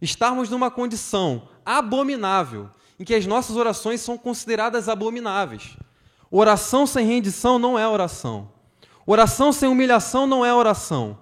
estarmos 0.00 0.50
numa 0.50 0.70
condição 0.70 1.48
abominável, 1.66 2.70
em 2.98 3.04
que 3.04 3.14
as 3.14 3.26
nossas 3.26 3.56
orações 3.56 4.00
são 4.00 4.16
consideradas 4.16 4.88
abomináveis. 4.88 5.76
Oração 6.30 6.86
sem 6.86 7.04
rendição 7.04 7.58
não 7.58 7.78
é 7.78 7.86
oração. 7.86 8.50
Oração 9.04 9.52
sem 9.52 9.68
humilhação 9.68 10.26
não 10.26 10.44
é 10.44 10.54
oração. 10.54 11.18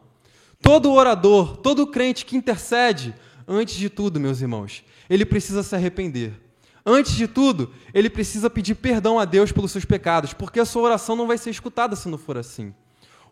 Todo 0.63 0.93
orador, 0.93 1.57
todo 1.57 1.87
crente 1.87 2.25
que 2.25 2.37
intercede, 2.37 3.15
antes 3.47 3.75
de 3.75 3.91
tudo, 3.91 4.21
meus 4.21 4.41
irmãos, 4.41 4.85
ele 5.11 5.27
precisa 5.27 5.63
se 5.63 5.75
arrepender. 5.75 6.41
Antes 6.87 7.13
de 7.13 7.27
tudo, 7.27 7.73
ele 7.93 8.11
precisa 8.11 8.51
pedir 8.51 8.75
perdão 8.75 9.19
a 9.19 9.25
Deus 9.25 9.51
pelos 9.51 9.73
seus 9.73 9.85
pecados, 9.85 10.33
porque 10.35 10.61
a 10.61 10.65
sua 10.65 10.83
oração 10.83 11.17
não 11.17 11.27
vai 11.27 11.39
ser 11.39 11.51
escutada 11.51 11.97
se 11.97 12.09
não 12.09 12.19
for 12.19 12.37
assim. 12.37 12.75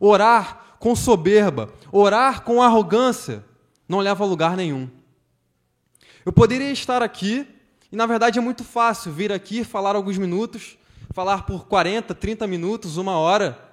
Orar 0.01 0.77
com 0.79 0.96
soberba, 0.96 1.72
orar 1.90 2.42
com 2.42 2.62
arrogância, 2.62 3.44
não 3.88 4.01
leva 4.01 4.25
a 4.25 4.27
lugar 4.27 4.57
nenhum. 4.57 4.88
Eu 6.24 6.32
poderia 6.32 6.70
estar 6.70 7.02
aqui, 7.02 7.46
e 7.90 7.96
na 7.96 8.06
verdade 8.06 8.38
é 8.38 8.42
muito 8.42 8.62
fácil 8.62 9.12
vir 9.12 9.32
aqui 9.32 9.64
falar 9.64 9.96
alguns 9.96 10.18
minutos, 10.18 10.78
falar 11.12 11.44
por 11.44 11.66
40, 11.66 12.14
30 12.14 12.46
minutos, 12.46 12.96
uma 12.96 13.18
hora, 13.18 13.70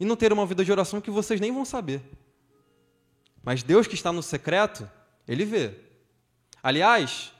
e 0.00 0.04
não 0.04 0.16
ter 0.16 0.32
uma 0.32 0.46
vida 0.46 0.64
de 0.64 0.72
oração 0.72 1.00
que 1.00 1.10
vocês 1.10 1.40
nem 1.40 1.52
vão 1.52 1.64
saber. 1.64 2.02
Mas 3.42 3.62
Deus 3.62 3.86
que 3.86 3.94
está 3.94 4.10
no 4.10 4.22
secreto, 4.22 4.88
Ele 5.28 5.44
vê. 5.44 5.74
Aliás, 6.62 7.32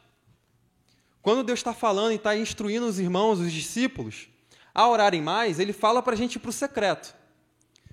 quando 1.23 1.43
Deus 1.43 1.61
está 1.61 1.73
falando 1.73 2.13
e 2.13 2.17
está 2.17 2.37
instruindo 2.37 2.87
os 2.87 2.99
irmãos, 2.99 3.41
os 3.41 3.53
discípulos, 3.53 4.29
a 4.75 4.87
orarem 4.89 5.23
mais, 5.23 5.59
Ele 5.59 5.73
fala 5.73 6.03
para 6.03 6.13
a 6.13 6.17
gente 6.17 6.37
ir 6.37 6.39
para 6.41 6.51
o 6.51 6.53
secreto. 6.53 7.15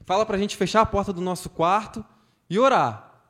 Fala 0.05 0.25
para 0.25 0.35
a 0.35 0.39
gente 0.39 0.57
fechar 0.57 0.81
a 0.81 0.85
porta 0.85 1.13
do 1.13 1.21
nosso 1.21 1.49
quarto 1.49 2.03
e 2.49 2.59
orar. 2.59 3.21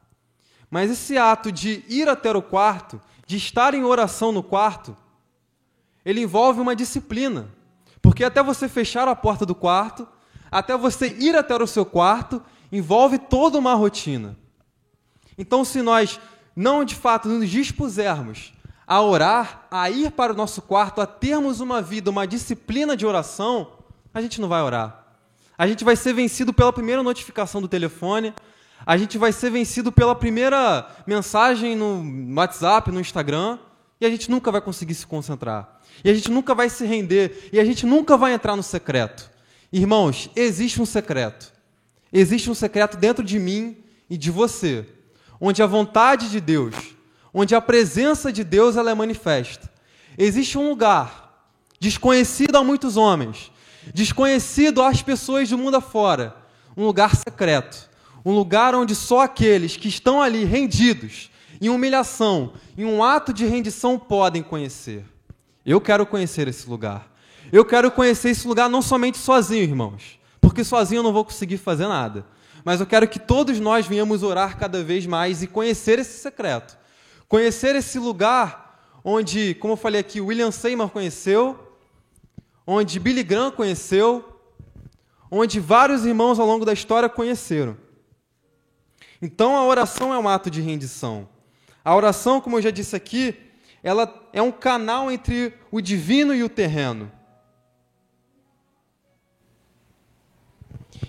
Mas 0.71 0.89
esse 0.89 1.17
ato 1.17 1.51
de 1.51 1.83
ir 1.89 2.07
até 2.07 2.31
o 2.31 2.41
quarto, 2.41 3.01
de 3.29 3.37
estar 3.37 3.75
em 3.75 3.83
oração 3.83 4.31
no 4.31 4.41
quarto, 4.41 4.97
ele 6.03 6.19
envolve 6.19 6.59
uma 6.59 6.75
disciplina. 6.75 7.47
Porque 8.01 8.23
até 8.23 8.41
você 8.41 8.67
fechar 8.67 9.07
a 9.07 9.15
porta 9.15 9.45
do 9.45 9.53
quarto, 9.53 10.07
até 10.49 10.75
você 10.75 11.15
ir 11.19 11.35
até 11.35 11.55
o 11.55 11.67
seu 11.67 11.85
quarto, 11.85 12.41
envolve 12.71 13.19
toda 13.19 13.59
uma 13.59 13.75
rotina. 13.75 14.35
Então, 15.37 15.63
se 15.63 15.79
nós 15.83 16.19
não 16.55 16.83
de 16.83 16.95
fato 16.95 17.29
nos 17.29 17.47
dispusermos 17.47 18.51
a 18.87 18.99
orar, 18.99 19.67
a 19.69 19.91
ir 19.91 20.09
para 20.09 20.33
o 20.33 20.35
nosso 20.35 20.63
quarto, 20.63 20.99
a 20.99 21.05
termos 21.05 21.59
uma 21.59 21.83
vida, 21.83 22.09
uma 22.09 22.25
disciplina 22.25 22.97
de 22.97 23.05
oração, 23.05 23.73
a 24.11 24.23
gente 24.23 24.41
não 24.41 24.49
vai 24.49 24.63
orar. 24.63 25.05
A 25.55 25.67
gente 25.67 25.83
vai 25.83 25.95
ser 25.95 26.13
vencido 26.13 26.51
pela 26.51 26.73
primeira 26.73 27.03
notificação 27.03 27.61
do 27.61 27.67
telefone, 27.67 28.33
a 28.89 28.97
gente 28.97 29.19
vai 29.19 29.32
ser 29.32 29.52
vencido 29.52 29.91
pela 29.91 30.15
primeira 30.15 30.89
mensagem 31.06 31.75
no 31.75 32.34
WhatsApp, 32.36 32.91
no 32.91 32.99
Instagram, 32.99 33.60
e 34.02 34.06
a 34.06 34.10
gente 34.10 34.32
nunca 34.32 34.52
vai 34.52 34.60
conseguir 34.60 34.95
se 34.95 35.06
concentrar. 35.06 35.80
E 36.04 36.10
a 36.10 36.13
gente 36.15 36.32
nunca 36.32 36.56
vai 36.56 36.71
se 36.71 36.88
render, 36.88 37.52
e 37.54 37.60
a 37.60 37.65
gente 37.65 37.86
nunca 37.86 38.17
vai 38.17 38.34
entrar 38.34 38.56
no 38.56 38.63
secreto. 38.63 39.30
Irmãos, 39.71 40.32
existe 40.36 40.82
um 40.82 40.88
secreto. 40.88 41.54
Existe 42.12 42.49
um 42.49 42.56
secreto 42.56 42.97
dentro 42.97 43.23
de 43.23 43.38
mim 43.38 43.78
e 44.10 44.17
de 44.17 44.32
você, 44.32 44.84
onde 45.39 45.62
a 45.62 45.67
vontade 45.67 46.32
de 46.32 46.41
Deus, 46.41 46.73
onde 47.32 47.54
a 47.54 47.62
presença 47.62 48.34
de 48.34 48.43
Deus 48.43 48.75
ela 48.75 48.89
é 48.89 48.95
manifesta. 48.95 49.69
Existe 50.17 50.58
um 50.58 50.67
lugar 50.67 51.47
desconhecido 51.80 52.56
a 52.56 52.63
muitos 52.63 52.97
homens, 52.97 53.52
desconhecido 53.93 54.82
às 54.82 55.04
pessoas 55.04 55.47
do 55.47 55.60
mundo 55.60 55.78
afora, 55.78 56.36
um 56.75 56.88
lugar 56.88 57.15
secreto, 57.15 57.88
um 58.25 58.34
lugar 58.34 58.75
onde 58.75 58.95
só 58.95 59.21
aqueles 59.21 59.77
que 59.77 59.88
estão 59.88 60.21
ali 60.21 60.43
rendidos, 60.43 61.29
em 61.62 61.69
humilhação, 61.69 62.53
em 62.77 62.86
um 62.86 63.03
ato 63.03 63.34
de 63.34 63.45
rendição 63.45 63.97
podem 63.97 64.41
conhecer. 64.41 65.03
Eu 65.65 65.82
quero 65.82 66.05
conhecer 66.05 66.47
esse 66.47 66.69
lugar. 66.69 67.12
Eu 67.51 67.65
quero 67.65 67.91
conhecer 67.91 68.29
esse 68.29 68.47
lugar 68.47 68.69
não 68.69 68.82
somente 68.82 69.17
sozinho, 69.17 69.63
irmãos, 69.63 70.19
porque 70.39 70.63
sozinho 70.63 70.99
eu 70.99 71.03
não 71.03 71.13
vou 71.13 71.25
conseguir 71.25 71.58
fazer 71.58 71.88
nada. 71.88 72.25
Mas 72.63 72.79
eu 72.79 72.86
quero 72.86 73.08
que 73.08 73.19
todos 73.19 73.60
nós 73.60 73.88
venhamos 73.88 74.23
orar 74.23 74.58
cada 74.58 74.84
vez 74.84 75.05
mais 75.05 75.41
e 75.41 75.47
conhecer 75.47 75.99
esse 75.99 76.19
secreto. 76.19 76.77
Conhecer 77.27 77.75
esse 77.75 77.99
lugar 77.99 78.69
onde, 79.03 79.55
como 79.55 79.73
eu 79.73 79.77
falei 79.77 80.01
aqui, 80.01 80.21
William 80.21 80.51
Seymour 80.51 80.89
conheceu, 80.89 81.58
onde 82.65 82.99
Billy 82.99 83.23
Graham 83.23 83.51
conheceu, 83.51 84.23
onde 85.32 85.60
vários 85.60 86.05
irmãos 86.05 86.39
ao 86.39 86.45
longo 86.45 86.65
da 86.65 86.73
história 86.73 87.10
conheceram. 87.10 87.77
Então 89.21 89.55
a 89.58 89.65
oração 89.65 90.13
é 90.13 90.19
um 90.19 90.27
ato 90.27 90.49
de 90.49 90.62
rendição. 90.62 91.27
A 91.84 91.95
oração, 91.95 92.39
como 92.39 92.58
eu 92.58 92.62
já 92.62 92.71
disse 92.71 92.95
aqui, 92.95 93.36
ela 93.82 94.29
é 94.34 94.41
um 94.41 94.51
canal 94.51 95.12
entre 95.12 95.53
o 95.71 95.82
divino 95.82 96.34
e 96.34 96.43
o 96.43 96.49
terreno. 96.49 97.12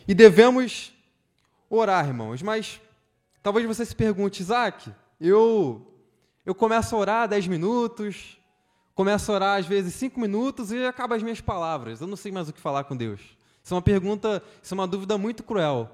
E 0.07 0.14
devemos 0.14 0.92
orar, 1.68 2.07
irmãos. 2.07 2.42
Mas 2.42 2.81
talvez 3.42 3.66
você 3.66 3.85
se 3.85 3.94
pergunte, 3.94 4.42
Isaac, 4.42 4.92
eu, 5.20 5.87
eu 6.44 6.55
começo 6.55 6.94
a 6.94 6.99
orar 6.99 7.29
10 7.29 7.46
minutos, 7.46 8.38
começo 8.94 9.31
a 9.31 9.35
orar 9.35 9.59
às 9.59 9.66
vezes 9.66 9.94
5 9.94 10.18
minutos 10.18 10.73
e 10.73 10.85
acaba 10.85 11.14
as 11.14 11.23
minhas 11.23 11.40
palavras. 11.40 12.01
Eu 12.01 12.07
não 12.07 12.16
sei 12.16 12.33
mais 12.33 12.49
o 12.49 12.53
que 12.53 12.61
falar 12.61 12.85
com 12.85 12.96
Deus. 12.96 13.20
Isso 13.62 13.75
é 13.75 13.77
uma 13.77 13.83
pergunta, 13.83 14.42
isso 14.62 14.75
é 14.75 14.77
uma 14.77 14.87
dúvida 14.87 15.16
muito 15.18 15.42
cruel. 15.42 15.90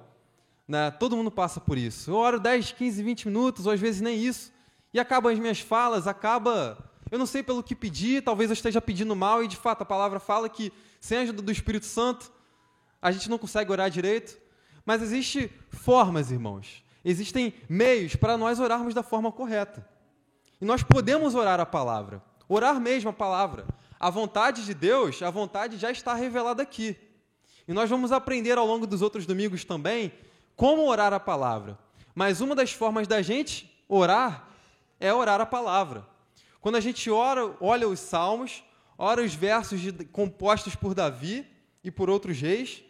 Né? 0.66 0.90
Todo 0.90 1.16
mundo 1.16 1.30
passa 1.30 1.60
por 1.60 1.78
isso. 1.78 2.10
Eu 2.10 2.16
oro 2.16 2.40
10, 2.40 2.72
15, 2.72 3.02
20 3.02 3.26
minutos, 3.28 3.66
ou 3.66 3.72
às 3.72 3.80
vezes 3.80 4.00
nem 4.00 4.18
isso, 4.18 4.52
e 4.92 4.98
acabam 4.98 5.32
as 5.32 5.38
minhas 5.38 5.60
falas, 5.60 6.06
acaba. 6.06 6.78
Eu 7.10 7.18
não 7.18 7.26
sei 7.26 7.42
pelo 7.42 7.62
que 7.62 7.74
pedir, 7.74 8.22
talvez 8.22 8.50
eu 8.50 8.54
esteja 8.54 8.80
pedindo 8.80 9.14
mal, 9.14 9.44
e 9.44 9.48
de 9.48 9.56
fato 9.56 9.82
a 9.82 9.86
palavra 9.86 10.18
fala 10.18 10.48
que 10.48 10.72
sem 11.00 11.18
a 11.18 11.20
ajuda 11.22 11.42
do 11.42 11.52
Espírito 11.52 11.86
Santo 11.86 12.32
a 13.00 13.12
gente 13.12 13.30
não 13.30 13.38
consegue 13.38 13.70
orar 13.70 13.88
direito, 13.88 14.36
mas 14.84 15.02
existem 15.02 15.50
formas, 15.70 16.32
irmãos. 16.32 16.82
Existem 17.04 17.54
meios 17.68 18.16
para 18.16 18.36
nós 18.36 18.58
orarmos 18.58 18.92
da 18.92 19.02
forma 19.02 19.30
correta. 19.30 19.88
E 20.60 20.64
nós 20.64 20.82
podemos 20.82 21.34
orar 21.36 21.60
a 21.60 21.66
palavra, 21.66 22.20
orar 22.48 22.80
mesmo 22.80 23.10
a 23.10 23.12
palavra. 23.12 23.66
A 24.00 24.10
vontade 24.10 24.64
de 24.64 24.74
Deus, 24.74 25.22
a 25.22 25.30
vontade 25.30 25.76
já 25.76 25.90
está 25.90 26.14
revelada 26.14 26.62
aqui. 26.62 26.96
E 27.68 27.72
nós 27.72 27.88
vamos 27.88 28.10
aprender 28.10 28.58
ao 28.58 28.66
longo 28.66 28.86
dos 28.86 29.02
outros 29.02 29.26
domingos 29.26 29.64
também 29.64 30.12
como 30.56 30.88
orar 30.88 31.12
a 31.12 31.20
palavra. 31.20 31.78
Mas 32.14 32.40
uma 32.40 32.54
das 32.54 32.72
formas 32.72 33.06
da 33.06 33.20
gente 33.22 33.70
orar 33.88 34.48
é 34.98 35.12
orar 35.12 35.40
a 35.40 35.46
palavra. 35.46 36.06
Quando 36.60 36.76
a 36.76 36.80
gente 36.80 37.10
ora, 37.10 37.54
olha 37.60 37.86
os 37.86 38.00
salmos, 38.00 38.64
ora 38.98 39.22
os 39.22 39.34
versos 39.34 39.80
de, 39.80 39.92
compostos 40.06 40.74
por 40.74 40.94
Davi 40.94 41.46
e 41.84 41.90
por 41.90 42.10
outros 42.10 42.40
reis, 42.40 42.82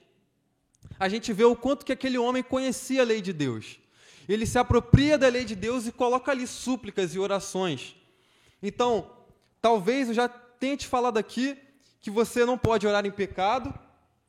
a 0.98 1.08
gente 1.08 1.32
vê 1.32 1.44
o 1.44 1.56
quanto 1.56 1.84
que 1.84 1.92
aquele 1.92 2.16
homem 2.16 2.42
conhecia 2.42 3.02
a 3.02 3.04
lei 3.04 3.20
de 3.20 3.32
Deus. 3.32 3.78
Ele 4.28 4.46
se 4.46 4.58
apropria 4.58 5.18
da 5.18 5.28
lei 5.28 5.44
de 5.44 5.54
Deus 5.54 5.86
e 5.86 5.92
coloca 5.92 6.30
ali 6.30 6.46
súplicas 6.46 7.14
e 7.14 7.18
orações. 7.18 7.94
Então, 8.62 9.10
talvez 9.60 10.08
eu 10.08 10.14
já 10.14 10.28
tenha 10.28 10.76
te 10.76 10.86
falado 10.86 11.18
aqui 11.18 11.58
que 12.00 12.10
você 12.10 12.44
não 12.44 12.56
pode 12.56 12.86
orar 12.86 13.04
em 13.04 13.10
pecado. 13.10 13.74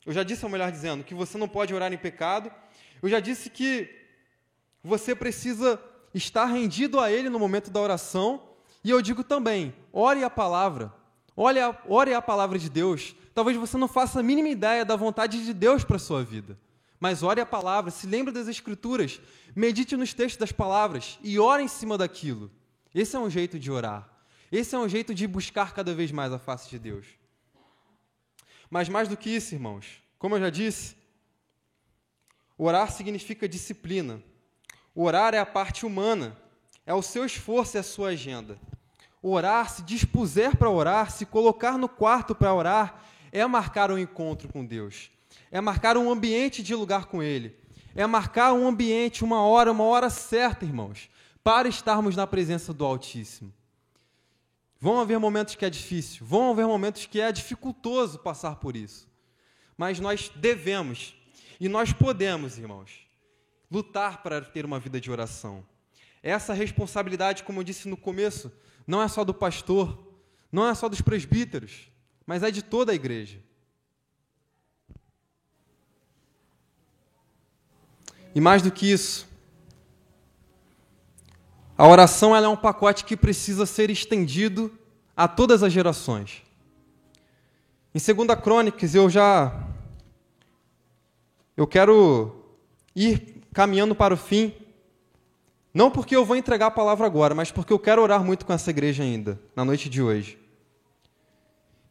Eu 0.06 0.14
já 0.14 0.24
disse, 0.24 0.44
ou 0.44 0.52
melhor 0.52 0.72
dizendo, 0.72 1.04
que 1.04 1.16
você 1.16 1.38
não 1.38 1.48
pode 1.48 1.74
orar 1.74 1.94
em 1.94 1.98
pecado. 1.98 2.52
Eu 3.02 3.10
já 3.10 3.20
disse 3.20 3.50
que 3.50 3.90
você 4.84 5.16
precisa 5.16 5.82
estar 6.14 6.46
rendido 6.46 7.00
a 7.00 7.12
Ele 7.12 7.30
no 7.30 7.40
momento 7.40 7.70
da 7.70 7.80
oração. 7.80 8.42
E 8.84 8.90
eu 8.90 9.02
digo 9.02 9.24
também, 9.24 9.74
ore 9.92 10.24
a 10.24 10.30
palavra. 10.30 10.94
Ore 11.36 11.60
a, 11.60 11.78
ore 11.88 12.14
a 12.14 12.22
palavra 12.22 12.58
de 12.58 12.70
Deus 12.70 13.16
talvez 13.38 13.56
você 13.56 13.78
não 13.78 13.88
faça 13.88 14.20
a 14.20 14.24
mínima 14.24 14.50
ideia 14.50 14.84
da 14.84 14.96
vontade 14.96 15.46
de 15.46 15.54
Deus 15.54 15.84
para 15.84 15.98
a 15.98 16.00
sua 16.00 16.24
vida. 16.24 16.58
Mas 17.00 17.22
ore 17.22 17.40
a 17.40 17.46
palavra, 17.46 17.92
se 17.92 18.08
lembre 18.08 18.34
das 18.34 18.48
Escrituras, 18.48 19.22
medite 19.56 19.96
nos 19.96 20.12
textos 20.12 20.40
das 20.40 20.52
palavras 20.52 21.20
e 21.22 21.38
ore 21.38 21.62
em 21.62 21.68
cima 21.68 22.00
daquilo. 22.00 22.50
Esse 22.96 23.16
é 23.16 23.20
um 23.20 23.30
jeito 23.30 23.60
de 23.60 23.72
orar. 23.72 24.10
Esse 24.52 24.74
é 24.74 24.80
um 24.80 24.90
jeito 24.90 25.14
de 25.14 25.28
buscar 25.28 25.72
cada 25.72 25.94
vez 25.94 26.12
mais 26.12 26.34
a 26.34 26.40
face 26.40 26.68
de 26.68 26.80
Deus. 26.80 27.06
Mas 28.72 28.90
mais 28.90 29.08
do 29.08 29.16
que 29.16 29.30
isso, 29.30 29.54
irmãos, 29.54 30.02
como 30.18 30.34
eu 30.34 30.40
já 30.40 30.50
disse, 30.50 30.96
orar 32.58 32.92
significa 32.92 33.48
disciplina. 33.48 34.22
Orar 34.96 35.34
é 35.34 35.40
a 35.40 35.46
parte 35.46 35.86
humana, 35.86 36.36
é 36.86 36.94
o 36.94 37.02
seu 37.02 37.26
esforço 37.26 37.78
e 37.78 37.80
a 37.80 37.84
sua 37.84 38.10
agenda. 38.10 38.60
Orar, 39.22 39.70
se 39.70 39.82
dispuser 39.84 40.56
para 40.56 40.70
orar, 40.70 41.12
se 41.12 41.26
colocar 41.26 41.78
no 41.78 41.90
quarto 41.90 42.34
para 42.34 42.54
orar, 42.54 43.04
é 43.32 43.46
marcar 43.46 43.92
um 43.92 43.98
encontro 43.98 44.48
com 44.48 44.66
Deus. 44.66 45.12
É 45.52 45.60
marcar 45.60 45.98
um 45.98 46.10
ambiente 46.10 46.64
de 46.64 46.74
lugar 46.74 47.06
com 47.06 47.22
Ele. 47.22 47.56
É 47.96 48.06
marcar 48.06 48.54
um 48.54 48.68
ambiente, 48.68 49.24
uma 49.24 49.42
hora, 49.42 49.72
uma 49.72 49.84
hora 49.84 50.10
certa, 50.10 50.66
irmãos, 50.66 51.10
para 51.44 51.68
estarmos 51.68 52.16
na 52.16 52.28
presença 52.28 52.74
do 52.74 52.86
Altíssimo. 52.86 53.54
Vão 54.80 55.00
haver 55.00 55.20
momentos 55.20 55.56
que 55.56 55.66
é 55.66 55.70
difícil, 55.70 56.26
vão 56.26 56.52
haver 56.52 56.68
momentos 56.68 57.08
que 57.08 57.20
é 57.20 57.32
dificultoso 57.32 58.20
passar 58.20 58.58
por 58.58 58.76
isso. 58.76 59.08
Mas 59.76 60.00
nós 60.00 60.32
devemos 60.36 61.16
e 61.60 61.68
nós 61.68 61.92
podemos, 61.94 62.58
irmãos, 62.58 63.08
lutar 63.70 64.22
para 64.24 64.42
ter 64.42 64.66
uma 64.66 64.80
vida 64.80 65.00
de 65.00 65.12
oração. 65.12 65.66
Essa 66.22 66.54
responsabilidade, 66.54 67.44
como 67.44 67.60
eu 67.60 67.64
disse 67.64 67.88
no 67.88 67.98
começo, 67.98 68.52
não 68.86 69.02
é 69.02 69.08
só 69.08 69.24
do 69.24 69.34
pastor, 69.34 70.08
não 70.52 70.68
é 70.68 70.74
só 70.74 70.88
dos 70.88 71.02
presbíteros, 71.02 71.92
mas 72.26 72.44
é 72.44 72.52
de 72.52 72.62
toda 72.62 72.92
a 72.92 72.96
igreja. 72.96 73.40
E 78.34 78.40
mais 78.40 78.62
do 78.62 78.72
que 78.72 78.92
isso, 78.92 79.28
a 81.78 81.88
oração 81.88 82.36
é 82.36 82.48
um 82.48 82.56
pacote 82.56 83.06
que 83.06 83.16
precisa 83.16 83.66
ser 83.66 83.90
estendido 83.90 84.78
a 85.16 85.28
todas 85.28 85.64
as 85.64 85.72
gerações. 85.72 86.44
Em 87.94 88.00
2 88.00 88.40
Crônicas, 88.42 88.94
eu 88.96 89.10
já. 89.10 89.68
Eu 91.58 91.66
quero 91.66 92.46
ir 92.96 93.42
caminhando 93.52 93.96
para 93.96 94.14
o 94.14 94.18
fim. 94.18 94.54
Não 95.74 95.90
porque 95.90 96.16
eu 96.16 96.24
vou 96.24 96.36
entregar 96.36 96.68
a 96.68 96.72
palavra 96.72 97.08
agora, 97.08 97.34
mas 97.34 97.52
porque 97.52 97.74
eu 97.74 97.80
quero 97.80 98.02
orar 98.02 98.24
muito 98.24 98.46
com 98.46 98.54
essa 98.54 98.70
igreja 98.70 99.02
ainda, 99.02 99.40
na 99.56 99.66
noite 99.66 99.90
de 99.90 100.00
hoje. 100.00 100.38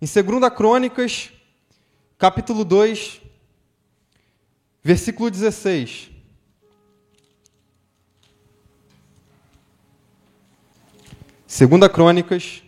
Em 0.00 0.06
2 0.06 0.54
Crônicas, 0.54 1.32
capítulo 2.16 2.64
2, 2.64 3.20
versículo 4.84 5.30
16. 5.30 6.10
Segunda 11.44 11.88
Crônicas. 11.88 12.62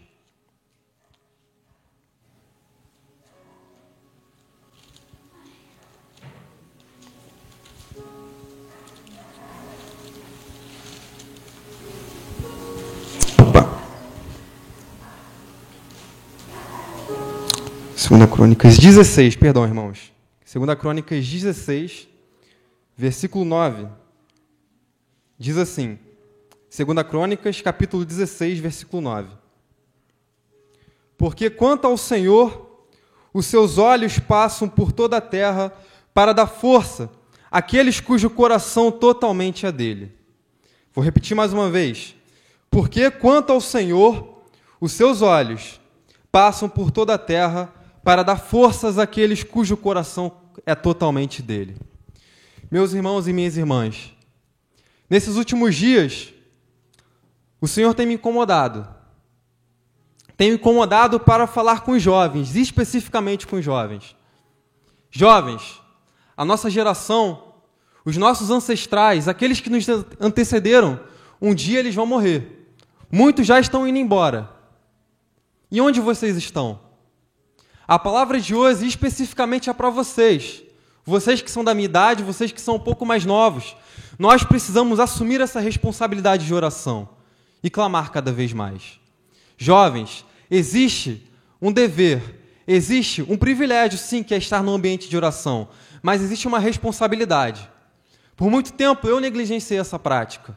Segunda 18.09 18.27
Crônicas 18.27 18.79
16, 18.79 19.37
perdão, 19.37 19.67
irmãos. 19.67 20.15
Segunda 20.43 20.75
Crônicas 20.75 21.29
16, 21.29 22.09
versículo 22.97 23.45
9. 23.45 23.87
Diz 25.39 25.59
assim: 25.59 25.99
Segunda 26.71 27.05
Crônicas, 27.05 27.61
capítulo 27.61 28.07
16, 28.07 28.61
versículo 28.61 29.03
9. 29.03 29.29
Porque 31.19 31.51
quanto 31.51 31.87
ao 31.87 31.99
Senhor, 31.99 32.87
os 33.31 33.45
seus 33.45 33.77
olhos 33.77 34.19
passam 34.19 34.71
por 34.71 34.91
toda 34.91 35.19
a 35.19 35.21
terra 35.21 35.71
para 36.15 36.33
dar 36.33 36.47
força 36.47 37.11
àqueles 37.51 38.01
cujo 38.01 38.31
coração 38.31 38.91
totalmente 38.91 39.67
é 39.67 39.71
dele. 39.71 40.17
Vou 40.95 41.05
repetir 41.05 41.37
mais 41.37 41.53
uma 41.53 41.69
vez. 41.69 42.17
Porque 42.71 43.11
quanto 43.11 43.53
ao 43.53 43.61
Senhor, 43.61 44.41
os 44.81 44.93
seus 44.93 45.21
olhos 45.21 45.79
passam 46.33 46.71
por 46.71 46.91
toda 46.91 47.13
a 47.13 47.19
terra 47.19 47.75
para 48.09 48.23
dar 48.23 48.39
forças 48.39 48.99
àqueles 48.99 49.45
cujo 49.45 49.77
coração 49.77 50.33
é 50.65 50.75
totalmente 50.75 51.43
dele. 51.43 51.77
Meus 52.71 52.95
irmãos 52.95 53.29
e 53.29 53.35
minhas 53.35 53.59
irmãs, 53.59 54.15
nesses 55.11 55.37
últimos 55.37 55.75
dias, 55.75 56.33
o 57.61 57.69
Senhor 57.69 57.93
tem 57.93 58.07
me 58.07 58.15
incomodado. 58.15 58.89
Tem 60.39 60.49
me 60.49 60.55
incomodado 60.55 61.21
para 61.21 61.47
falar 61.47 61.83
com 61.83 61.93
os 61.93 62.03
jovens, 62.03 62.57
especificamente 62.57 63.47
com 63.47 63.57
os 63.57 63.65
jovens. 63.67 64.17
Jovens, 65.11 65.79
a 66.35 66.47
nossa 66.47 66.71
geração, 66.71 67.53
os 68.07 68.17
nossos 68.17 68.51
ancestrais, 68.51 69.29
aqueles 69.29 69.61
que 69.61 69.69
nos 69.69 69.87
antecederam, 70.19 70.99
um 71.43 71.55
dia 71.55 71.79
eles 71.79 71.95
vão 71.95 72.07
morrer. 72.07 72.73
Muitos 73.13 73.47
já 73.47 73.61
estão 73.61 73.87
indo 73.87 73.99
embora. 73.99 74.49
E 75.71 75.79
onde 75.79 76.01
vocês 76.01 76.39
estão? 76.39 76.88
A 77.89 77.99
palavra 77.99 78.39
de 78.39 78.55
hoje 78.55 78.87
especificamente 78.87 79.71
é 79.71 79.73
para 79.73 79.89
vocês. 79.89 80.63
Vocês 81.07 81.41
que 81.41 81.51
são 81.51 81.65
da 81.65 81.73
minha 81.73 81.87
idade, 81.87 82.23
vocês 82.23 82.53
que 82.53 82.61
são 82.61 82.75
um 82.75 82.79
pouco 82.79 83.07
mais 83.07 83.25
novos. 83.25 83.75
Nós 84.19 84.45
precisamos 84.45 85.01
assumir 85.01 85.41
essa 85.41 85.59
responsabilidade 85.59 86.45
de 86.45 86.53
oração 86.53 87.09
e 87.65 87.71
clamar 87.71 88.13
cada 88.13 88.31
vez 88.31 88.53
mais. 88.53 89.01
Jovens, 89.57 90.23
existe 90.51 91.27
um 91.63 91.73
dever, 91.73 92.43
existe 92.67 93.23
um 93.23 93.39
privilégio, 93.39 93.99
sim, 93.99 94.23
que 94.23 94.35
é 94.35 94.37
estar 94.37 94.63
no 94.63 94.75
ambiente 94.75 95.09
de 95.09 95.17
oração, 95.17 95.67
mas 96.03 96.21
existe 96.21 96.47
uma 96.47 96.59
responsabilidade. 96.59 97.71
Por 98.37 98.51
muito 98.51 98.75
tempo 98.75 99.09
eu 99.09 99.19
negligenciei 99.19 99.81
essa 99.81 99.99
prática. 99.99 100.55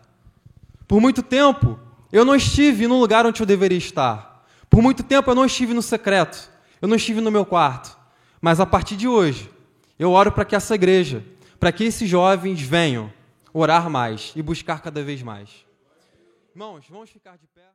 Por 0.85 0.99
muito 0.99 1.23
tempo 1.23 1.79
eu 2.11 2.25
não 2.25 2.35
estive 2.35 2.87
no 2.87 2.99
lugar 2.99 3.25
onde 3.25 3.41
eu 3.41 3.45
deveria 3.45 3.77
estar. 3.77 4.45
Por 4.69 4.81
muito 4.81 5.01
tempo 5.01 5.31
eu 5.31 5.35
não 5.35 5.45
estive 5.45 5.73
no 5.73 5.81
secreto, 5.81 6.51
eu 6.81 6.87
não 6.87 6.95
estive 6.95 7.21
no 7.21 7.31
meu 7.31 7.45
quarto. 7.45 7.97
Mas 8.41 8.59
a 8.59 8.65
partir 8.65 8.97
de 8.97 9.07
hoje, 9.07 9.49
eu 9.99 10.11
oro 10.11 10.31
para 10.31 10.43
que 10.43 10.55
essa 10.55 10.73
igreja, 10.73 11.23
para 11.59 11.71
que 11.71 11.83
esses 11.83 12.09
jovens 12.09 12.59
venham 12.59 13.13
orar 13.53 13.89
mais 13.89 14.33
e 14.35 14.41
buscar 14.41 14.81
cada 14.81 15.03
vez 15.03 15.21
mais. 15.21 15.65
Irmãos, 16.49 16.85
vamos 16.89 17.09
ficar 17.09 17.37
de 17.37 17.47
pé. 17.47 17.69